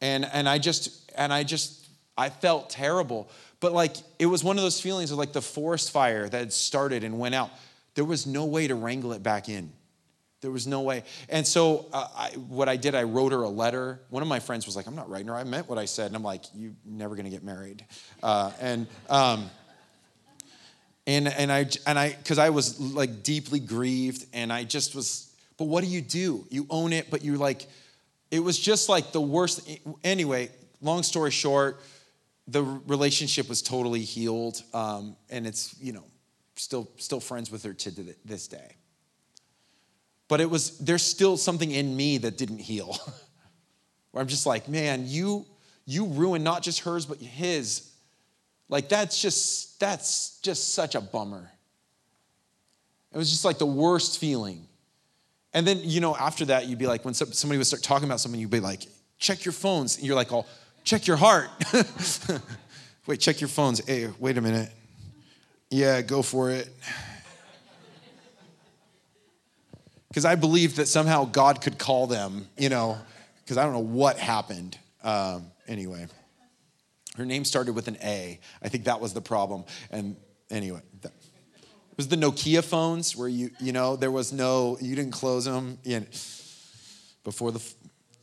[0.00, 3.28] and and I just and I just I felt terrible.
[3.58, 6.52] But like it was one of those feelings of like the forest fire that had
[6.52, 7.50] started and went out.
[7.96, 9.72] There was no way to wrangle it back in.
[10.40, 11.04] There was no way.
[11.28, 14.00] And so, uh, I, what I did, I wrote her a letter.
[14.08, 15.34] One of my friends was like, I'm not writing her.
[15.34, 16.06] I meant what I said.
[16.06, 17.84] And I'm like, You're never going to get married.
[18.22, 19.50] Uh, and, um,
[21.06, 25.30] and, and I, and I, because I was like deeply grieved and I just was,
[25.58, 26.46] but what do you do?
[26.48, 27.66] You own it, but you like,
[28.30, 29.68] it was just like the worst.
[30.04, 31.80] Anyway, long story short,
[32.48, 34.62] the relationship was totally healed.
[34.72, 36.04] Um, and it's, you know,
[36.56, 38.76] still, still friends with her to this day
[40.30, 42.96] but it was there's still something in me that didn't heal.
[44.12, 45.44] Where i'm just like man you
[45.84, 47.90] you ruined not just hers but his.
[48.68, 51.50] Like that's just that's just such a bummer.
[53.12, 54.66] It was just like the worst feeling.
[55.52, 58.20] And then you know after that you'd be like when somebody would start talking about
[58.20, 58.86] something you'd be like
[59.18, 59.96] check your phones.
[59.96, 60.46] And you're like oh
[60.84, 61.50] check your heart.
[63.08, 63.84] Wait check your phones.
[63.84, 64.70] Hey wait a minute.
[65.70, 66.68] Yeah go for it
[70.10, 72.98] because I believed that somehow God could call them, you know,
[73.44, 74.76] because I don't know what happened.
[75.04, 76.08] Um, anyway,
[77.16, 78.40] her name started with an A.
[78.60, 79.64] I think that was the problem.
[79.90, 80.16] And
[80.50, 81.12] anyway, it
[81.96, 85.78] was the Nokia phones where you, you know, there was no, you didn't close them
[87.22, 87.62] before the,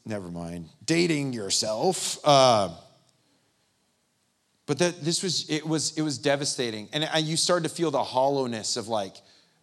[0.05, 2.19] never mind, dating yourself.
[2.25, 2.69] Uh,
[4.65, 6.89] but that this was, it was, it was devastating.
[6.91, 9.15] And you started to feel the hollowness of like,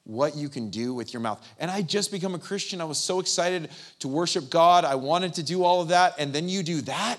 [0.05, 1.45] what you can do with your mouth.
[1.59, 2.81] And I just become a Christian.
[2.81, 4.85] I was so excited to worship God.
[4.85, 6.15] I wanted to do all of that.
[6.19, 7.19] And then you do that.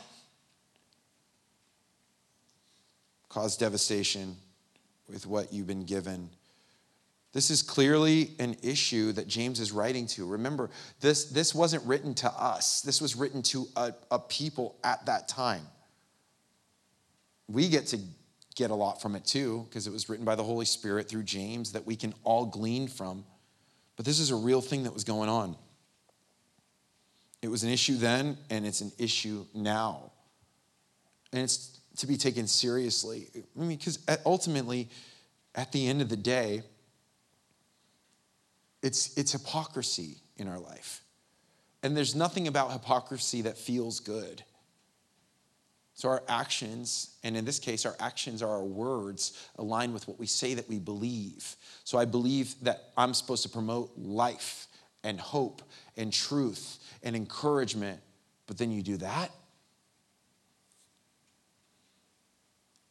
[3.28, 4.38] Cause devastation
[5.10, 6.30] with what you've been given.
[7.34, 10.26] This is clearly an issue that James is writing to.
[10.26, 10.70] Remember,
[11.02, 15.28] this, this wasn't written to us, this was written to a, a people at that
[15.28, 15.64] time.
[17.50, 18.00] We get to
[18.56, 21.24] get a lot from it too, because it was written by the Holy Spirit through
[21.24, 23.26] James that we can all glean from.
[23.96, 25.56] But this is a real thing that was going on.
[27.42, 30.12] It was an issue then, and it's an issue now.
[31.32, 33.28] And it's to be taken seriously.
[33.36, 34.90] I mean, because ultimately,
[35.54, 36.64] at the end of the day,
[38.82, 41.02] it's, it's hypocrisy in our life.
[41.84, 44.44] And there's nothing about hypocrisy that feels good.
[45.96, 50.20] So, our actions, and in this case, our actions are our words, align with what
[50.20, 51.56] we say that we believe.
[51.86, 54.68] So, I believe that I'm supposed to promote life
[55.06, 55.62] and hope
[55.96, 58.02] and truth and encouragement,
[58.48, 59.32] but then you do that?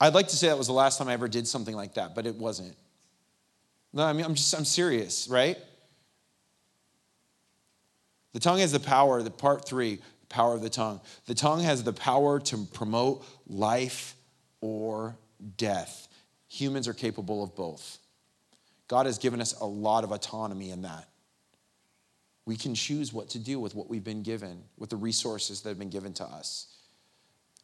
[0.01, 2.15] I'd like to say that was the last time I ever did something like that,
[2.15, 2.75] but it wasn't.
[3.93, 5.59] No, I mean, I'm just, I'm serious, right?
[8.33, 10.01] The tongue has the power, the part three,
[10.35, 11.01] power of the tongue.
[11.27, 14.17] The tongue has the power to promote life
[14.61, 15.17] or
[15.57, 16.09] death.
[16.49, 17.99] Humans are capable of both.
[18.89, 21.09] God has given us a lot of autonomy in that.
[22.47, 25.69] We can choose what to do with what we've been given, with the resources that
[25.71, 26.67] have been given to us.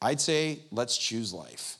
[0.00, 1.76] I'd say, let's choose life.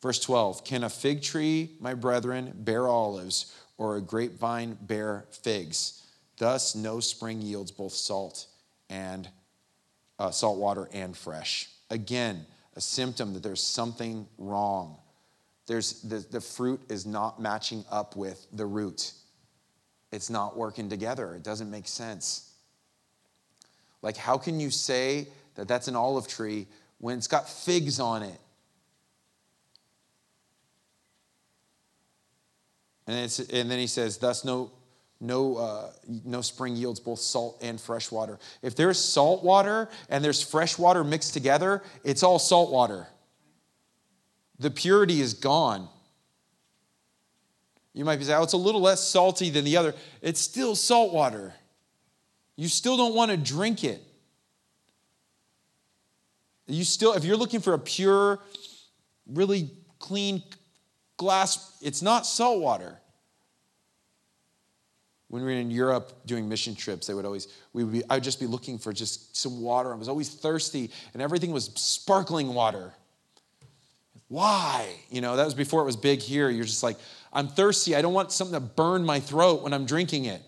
[0.00, 6.06] Verse 12 Can a fig tree, my brethren, bear olives, or a grapevine bear figs?
[6.38, 8.46] Thus, no spring yields both salt
[8.92, 9.28] and
[10.18, 11.68] uh, salt water and fresh.
[11.90, 12.44] Again,
[12.76, 14.98] a symptom that there's something wrong.
[15.66, 19.12] There's, the, the fruit is not matching up with the root.
[20.10, 21.34] It's not working together.
[21.34, 22.52] It doesn't make sense.
[24.02, 26.66] Like, how can you say that that's an olive tree
[26.98, 28.38] when it's got figs on it?
[33.06, 34.70] And, it's, and then he says, thus no,
[35.22, 35.92] no, uh,
[36.24, 38.40] no spring yields both salt and fresh water.
[38.60, 43.06] If there's salt water and there's fresh water mixed together, it's all salt water.
[44.58, 45.88] The purity is gone.
[47.94, 49.94] You might be saying, oh, it's a little less salty than the other.
[50.22, 51.54] It's still salt water.
[52.56, 54.02] You still don't want to drink it.
[56.66, 58.40] You still, if you're looking for a pure,
[59.26, 59.70] really
[60.00, 60.42] clean
[61.16, 62.98] glass, it's not salt water.
[65.32, 68.16] When we were in Europe doing mission trips, they would always, we would be, I
[68.16, 69.90] would just be looking for just some water.
[69.90, 72.92] I was always thirsty, and everything was sparkling water.
[74.28, 74.90] Why?
[75.08, 76.50] You know, that was before it was big here.
[76.50, 76.98] You're just like,
[77.32, 77.96] I'm thirsty.
[77.96, 80.42] I don't want something to burn my throat when I'm drinking it.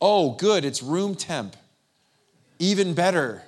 [0.00, 1.54] Oh, good, it's room temp.
[2.58, 3.44] Even better.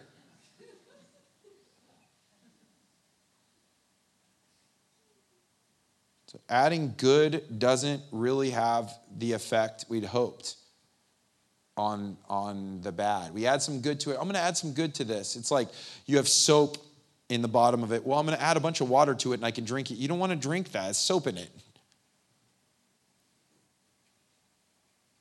[6.28, 10.56] So adding good doesn't really have the effect we'd hoped
[11.76, 13.32] on, on the bad.
[13.32, 14.14] We add some good to it.
[14.14, 15.36] I'm going to add some good to this.
[15.36, 15.68] It's like
[16.06, 16.78] you have soap
[17.28, 18.04] in the bottom of it.
[18.06, 19.90] Well, I'm going to add a bunch of water to it and I can drink
[19.90, 19.94] it.
[19.94, 20.90] You don't want to drink that.
[20.90, 21.50] It's soap in it.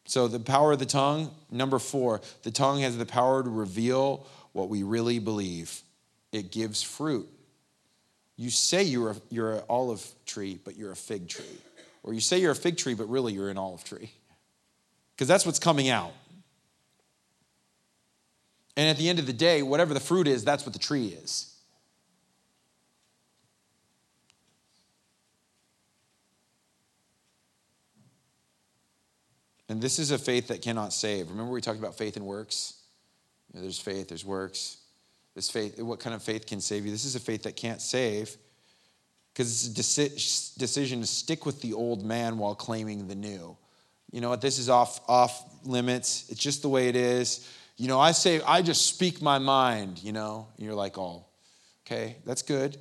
[0.05, 4.25] So, the power of the tongue, number four, the tongue has the power to reveal
[4.53, 5.81] what we really believe.
[6.31, 7.27] It gives fruit.
[8.37, 11.43] You say you're, a, you're an olive tree, but you're a fig tree.
[12.03, 14.11] Or you say you're a fig tree, but really you're an olive tree.
[15.15, 16.13] Because that's what's coming out.
[18.77, 21.07] And at the end of the day, whatever the fruit is, that's what the tree
[21.07, 21.55] is.
[29.67, 31.29] And this is a faith that cannot save.
[31.29, 32.75] Remember, we talked about faith and works?
[33.51, 34.76] You know, there's faith, there's works.
[35.37, 36.91] This faith, what kind of faith can save you?
[36.91, 38.35] This is a faith that can't save
[39.31, 43.55] because it's a decision to stick with the old man while claiming the new.
[44.11, 44.41] You know what?
[44.41, 46.25] This is off, off limits.
[46.29, 47.47] It's just the way it is.
[47.77, 51.27] You know, I say, I just speak my mind, you know, and you're like, oh,
[51.85, 52.75] okay, that's good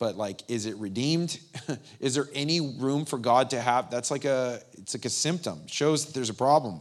[0.00, 1.38] but like is it redeemed
[2.00, 5.60] is there any room for god to have that's like a it's like a symptom
[5.64, 6.80] it shows that there's a problem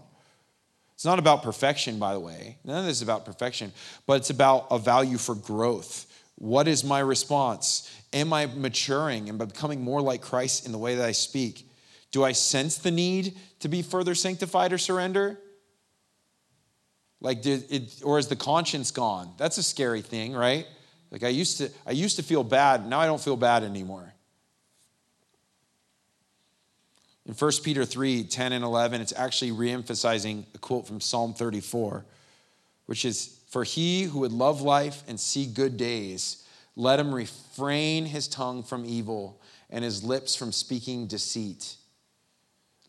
[0.94, 2.58] it's not about perfection by the way.
[2.64, 3.72] None of this is about perfection
[4.06, 6.08] but it's about a value for growth.
[6.36, 7.90] What is my response?
[8.12, 9.30] Am i maturing?
[9.30, 11.70] And becoming more like christ in the way that i speak?
[12.12, 15.40] Do i sense the need to be further sanctified or surrender?
[17.22, 19.34] Like did it or is the conscience gone?
[19.38, 20.68] That's a scary thing right?
[21.14, 22.88] Like I used to, I used to feel bad.
[22.88, 24.13] Now I don't feel bad anymore.
[27.26, 32.06] In 1 Peter 3 10 and 11, it's actually reemphasizing a quote from Psalm 34,
[32.86, 36.44] which is For he who would love life and see good days,
[36.76, 41.76] let him refrain his tongue from evil and his lips from speaking deceit.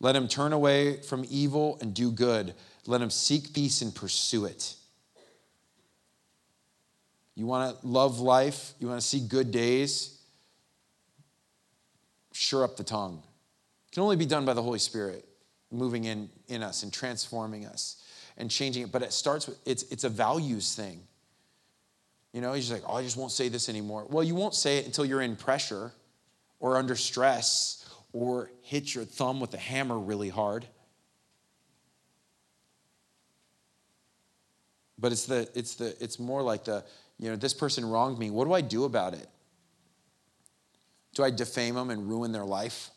[0.01, 2.53] Let him turn away from evil and do good.
[2.85, 4.75] Let him seek peace and pursue it.
[7.35, 8.73] You want to love life?
[8.79, 10.19] You want to see good days?
[12.33, 13.23] Sure up the tongue.
[13.95, 15.25] Can only be done by the Holy Spirit
[15.71, 18.03] moving in, in us and transforming us
[18.35, 18.91] and changing it.
[18.91, 20.99] But it starts with it's, it's a values thing.
[22.33, 24.05] You know, he's like, oh, I just won't say this anymore.
[24.09, 25.93] Well, you won't say it until you're in pressure
[26.59, 30.67] or under stress or hit your thumb with a hammer really hard.
[34.99, 36.83] But it's the it's the it's more like the
[37.17, 38.29] you know, this person wronged me.
[38.29, 39.29] What do I do about it?
[41.13, 42.89] Do I defame them and ruin their life?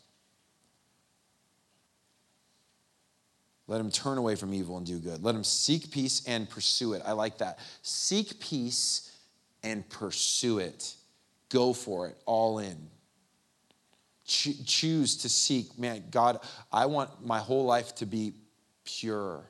[3.69, 5.23] Let them turn away from evil and do good.
[5.23, 7.03] Let them seek peace and pursue it.
[7.05, 7.59] I like that.
[7.83, 9.15] Seek peace
[9.61, 10.95] and pursue it.
[11.49, 12.89] Go for it, all in.
[14.25, 16.39] Cho- choose to seek, man, God,
[16.71, 18.33] I want my whole life to be
[18.85, 19.43] pure,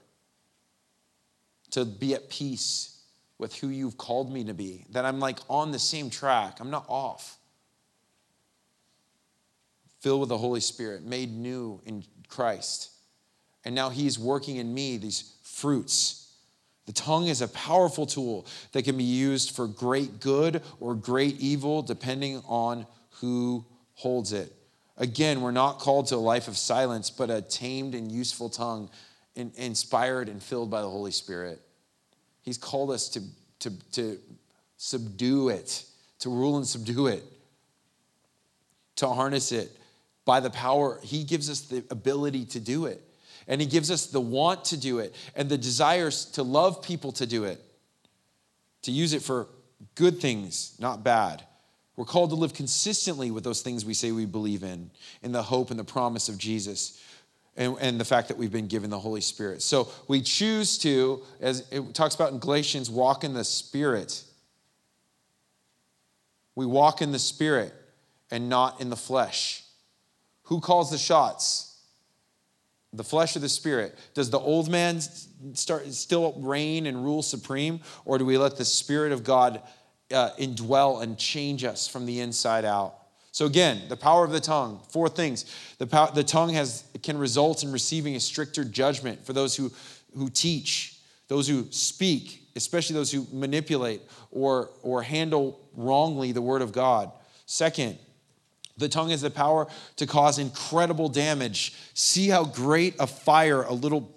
[1.72, 3.02] to be at peace
[3.38, 6.72] with who you've called me to be, that I'm like on the same track, I'm
[6.72, 7.38] not off.
[10.02, 12.89] Filled with the Holy Spirit, made new in Christ.
[13.66, 16.34] And now He's working in me these fruits.
[16.86, 21.40] The tongue is a powerful tool that can be used for great good or great
[21.40, 22.88] evil, depending on
[23.20, 24.52] who holds it.
[24.98, 28.90] Again, we're not called to a life of silence, but a tamed and useful tongue,
[29.36, 31.62] inspired and filled by the Holy Spirit.
[32.42, 33.22] He's called us to,
[33.60, 34.18] to, to
[34.78, 35.84] subdue it,
[36.20, 37.24] to rule and subdue it,
[38.98, 39.70] to harness it
[40.26, 41.00] by the power.
[41.04, 43.02] He gives us the ability to do it.
[43.50, 47.12] And He gives us the want to do it and the desires to love people
[47.14, 47.60] to do it,
[48.84, 49.48] to use it for
[49.96, 51.44] good things, not bad.
[51.98, 54.92] We're called to live consistently with those things we say we believe in,
[55.22, 57.04] in the hope and the promise of Jesus.
[57.58, 59.62] And, and, the fact that we've been given the Holy Spirit.
[59.62, 64.24] So we choose to, as it talks about in Galatians, walk in the Spirit.
[66.56, 67.74] We walk in the Spirit
[68.32, 69.66] and not in the flesh.
[70.44, 71.69] Who calls the shots?
[72.94, 73.98] The flesh or the spirit?
[74.14, 75.00] Does the old man
[75.54, 79.62] start still reign and rule supreme, or do we let the Spirit of God
[80.14, 82.96] uh, indwell and change us from the inside out.
[83.32, 84.82] So again, the power of the tongue.
[84.90, 85.46] Four things.
[85.78, 89.72] The, power, the tongue has can result in receiving a stricter judgment for those who
[90.16, 96.62] who teach, those who speak, especially those who manipulate or or handle wrongly the word
[96.62, 97.12] of God.
[97.46, 97.98] Second,
[98.80, 99.68] the tongue has the power
[99.98, 101.74] to cause incredible damage.
[101.94, 104.16] See how great a fire a little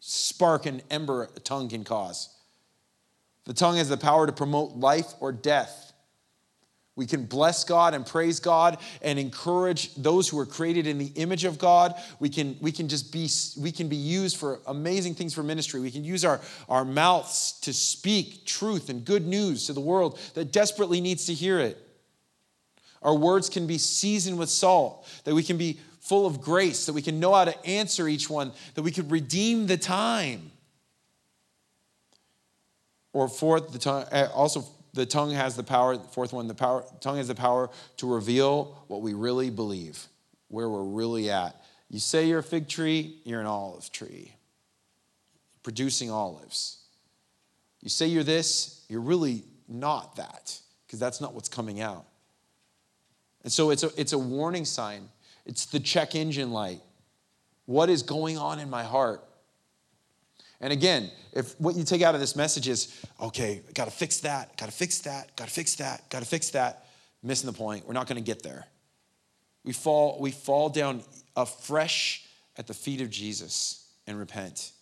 [0.00, 2.28] spark and ember a tongue can cause.
[3.44, 5.86] The tongue has the power to promote life or death.
[6.96, 11.12] We can bless God and praise God and encourage those who are created in the
[11.16, 11.94] image of God.
[12.20, 13.28] We can, we can just be,
[13.60, 15.80] we can be used for amazing things for ministry.
[15.80, 16.40] We can use our,
[16.70, 21.34] our mouths to speak truth and good news to the world that desperately needs to
[21.34, 21.85] hear it.
[23.06, 26.92] Our words can be seasoned with salt, that we can be full of grace, that
[26.92, 30.50] we can know how to answer each one, that we could redeem the time.
[33.12, 36.84] Or fourth, the tongue, eh, also the tongue has the power, fourth one, the power,
[37.00, 40.04] tongue has the power to reveal what we really believe,
[40.48, 41.64] where we're really at.
[41.88, 44.34] You say you're a fig tree, you're an olive tree,
[45.62, 46.78] producing olives.
[47.82, 52.04] You say you're this, you're really not that, because that's not what's coming out.
[53.46, 55.08] And so it's a, it's a warning sign.
[55.44, 56.80] It's the check engine light.
[57.66, 59.22] What is going on in my heart?
[60.60, 64.18] And again, if what you take out of this message is, okay, got to fix
[64.18, 66.86] that, got to fix that, got to fix that, got to fix that,
[67.22, 67.86] missing the point.
[67.86, 68.66] We're not going to get there.
[69.62, 71.04] We fall, we fall down
[71.36, 72.24] afresh
[72.56, 74.72] at the feet of Jesus and repent.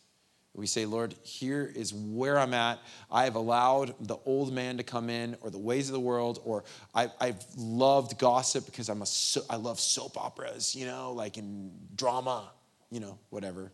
[0.55, 2.79] We say, Lord, here is where I'm at.
[3.11, 6.41] I have allowed the old man to come in, or the ways of the world,
[6.45, 6.63] or
[6.95, 11.39] I, have loved gossip because I'm a so, I love soap operas, you know, like
[11.39, 12.53] in drama,
[12.91, 13.73] you know, whatever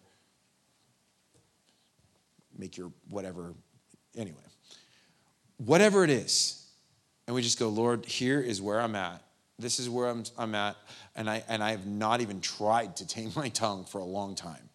[2.61, 3.55] make your whatever.
[4.17, 4.37] Anyway,
[5.57, 6.67] whatever it is,
[7.27, 9.23] and we just go, Lord, here is where I'm at.
[9.59, 10.77] This is where I'm, I'm at,
[11.17, 14.35] and I and I have not even tried to tame my tongue for a long
[14.35, 14.69] time.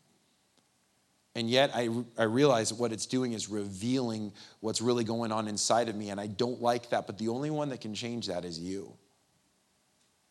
[1.36, 4.32] And yet I, I realize what it's doing is revealing
[4.62, 7.50] what's really going on inside of me, and I don't like that, but the only
[7.50, 8.94] one that can change that is you.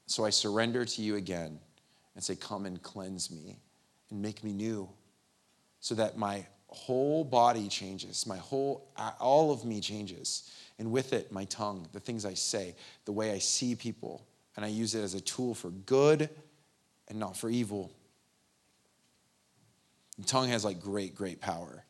[0.07, 1.59] So I surrender to you again
[2.15, 3.59] and say, Come and cleanse me
[4.11, 4.89] and make me new
[5.81, 8.27] so that my whole body changes.
[8.27, 8.89] My whole,
[9.21, 10.51] all of me changes.
[10.79, 12.75] And with it, my tongue, the things I say,
[13.05, 14.27] the way I see people.
[14.57, 16.29] And I use it as a tool for good
[17.09, 17.93] and not for evil.
[20.19, 21.85] The tongue has like great, great power.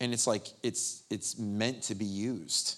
[0.00, 2.76] And it's like it's it's meant to be used.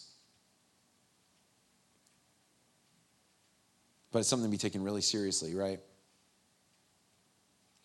[4.12, 5.80] But it's something to be taken really seriously, right?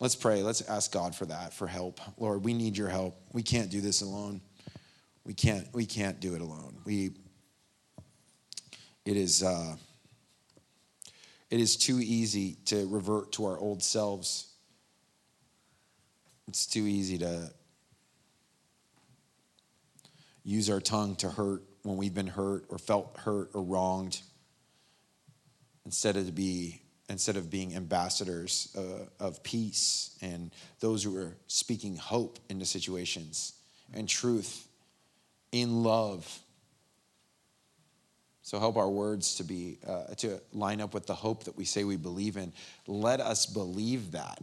[0.00, 0.42] Let's pray.
[0.42, 2.00] Let's ask God for that, for help.
[2.18, 3.16] Lord, we need your help.
[3.32, 4.40] We can't do this alone.
[5.24, 6.76] We can't, we can't do it alone.
[6.84, 7.12] We
[9.06, 9.76] it is uh,
[11.48, 14.52] it is too easy to revert to our old selves.
[16.48, 17.50] It's too easy to
[20.44, 24.20] use our tongue to hurt when we've been hurt or felt hurt or wronged
[25.84, 31.36] instead of to be instead of being ambassadors uh, of peace and those who are
[31.46, 33.52] speaking hope into situations
[33.94, 34.66] and truth
[35.52, 36.40] in love.
[38.42, 41.64] So help our words to be uh, to line up with the hope that we
[41.64, 42.52] say we believe in.
[42.86, 44.42] Let us believe that.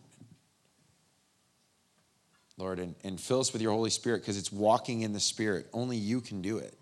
[2.58, 5.68] Lord, and, and fill us with your Holy Spirit because it's walking in the Spirit.
[5.74, 6.78] Only you can do it.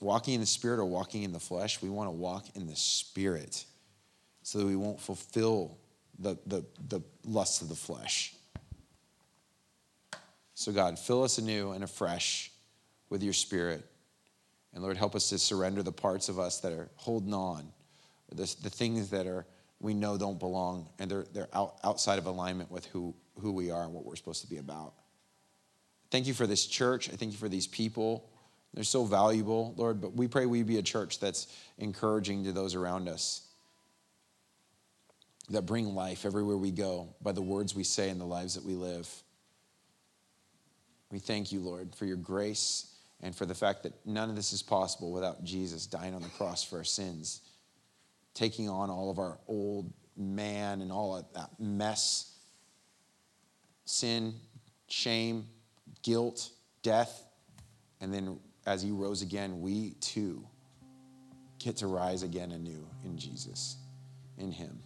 [0.00, 2.76] Walking in the Spirit or walking in the flesh, we want to walk in the
[2.76, 3.64] Spirit
[4.42, 5.78] so that we won't fulfill
[6.18, 8.34] the, the, the lusts of the flesh.
[10.54, 12.52] So, God, fill us anew and afresh
[13.08, 13.84] with your spirit.
[14.72, 17.68] And Lord, help us to surrender the parts of us that are holding on,
[18.30, 19.44] the, the things that are
[19.80, 23.70] we know don't belong, and they're, they're out, outside of alignment with who, who we
[23.70, 24.94] are and what we're supposed to be about.
[26.10, 27.08] Thank you for this church.
[27.08, 28.28] I thank you for these people.
[28.74, 31.46] They're so valuable, Lord, but we pray we be a church that's
[31.78, 33.46] encouraging to those around us
[35.50, 38.64] that bring life everywhere we go by the words we say and the lives that
[38.64, 39.08] we live.
[41.10, 44.52] We thank you, Lord, for your grace and for the fact that none of this
[44.52, 47.42] is possible without Jesus dying on the cross for our sins,
[48.34, 52.31] taking on all of our old man and all of that mess
[53.84, 54.34] sin,
[54.88, 55.46] shame,
[56.02, 56.50] guilt,
[56.82, 57.24] death.
[58.00, 60.46] And then as he rose again, we too
[61.58, 63.76] get to rise again anew in Jesus,
[64.38, 64.78] in him.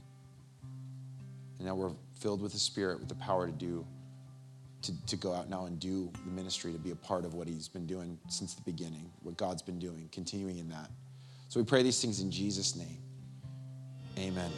[1.58, 3.86] And now we're filled with the Spirit, with the power to do,
[4.82, 7.48] to, to go out now and do the ministry, to be a part of what
[7.48, 10.90] he's been doing since the beginning, what God's been doing, continuing in that.
[11.48, 12.98] So we pray these things in Jesus' name.
[14.18, 14.50] Amen.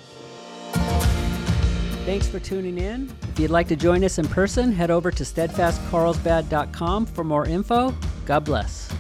[2.09, 3.15] Thanks for tuning in.
[3.35, 7.95] If you'd like to join us in person, head over to steadfastcarlsbad.com for more info.
[8.25, 8.91] God bless.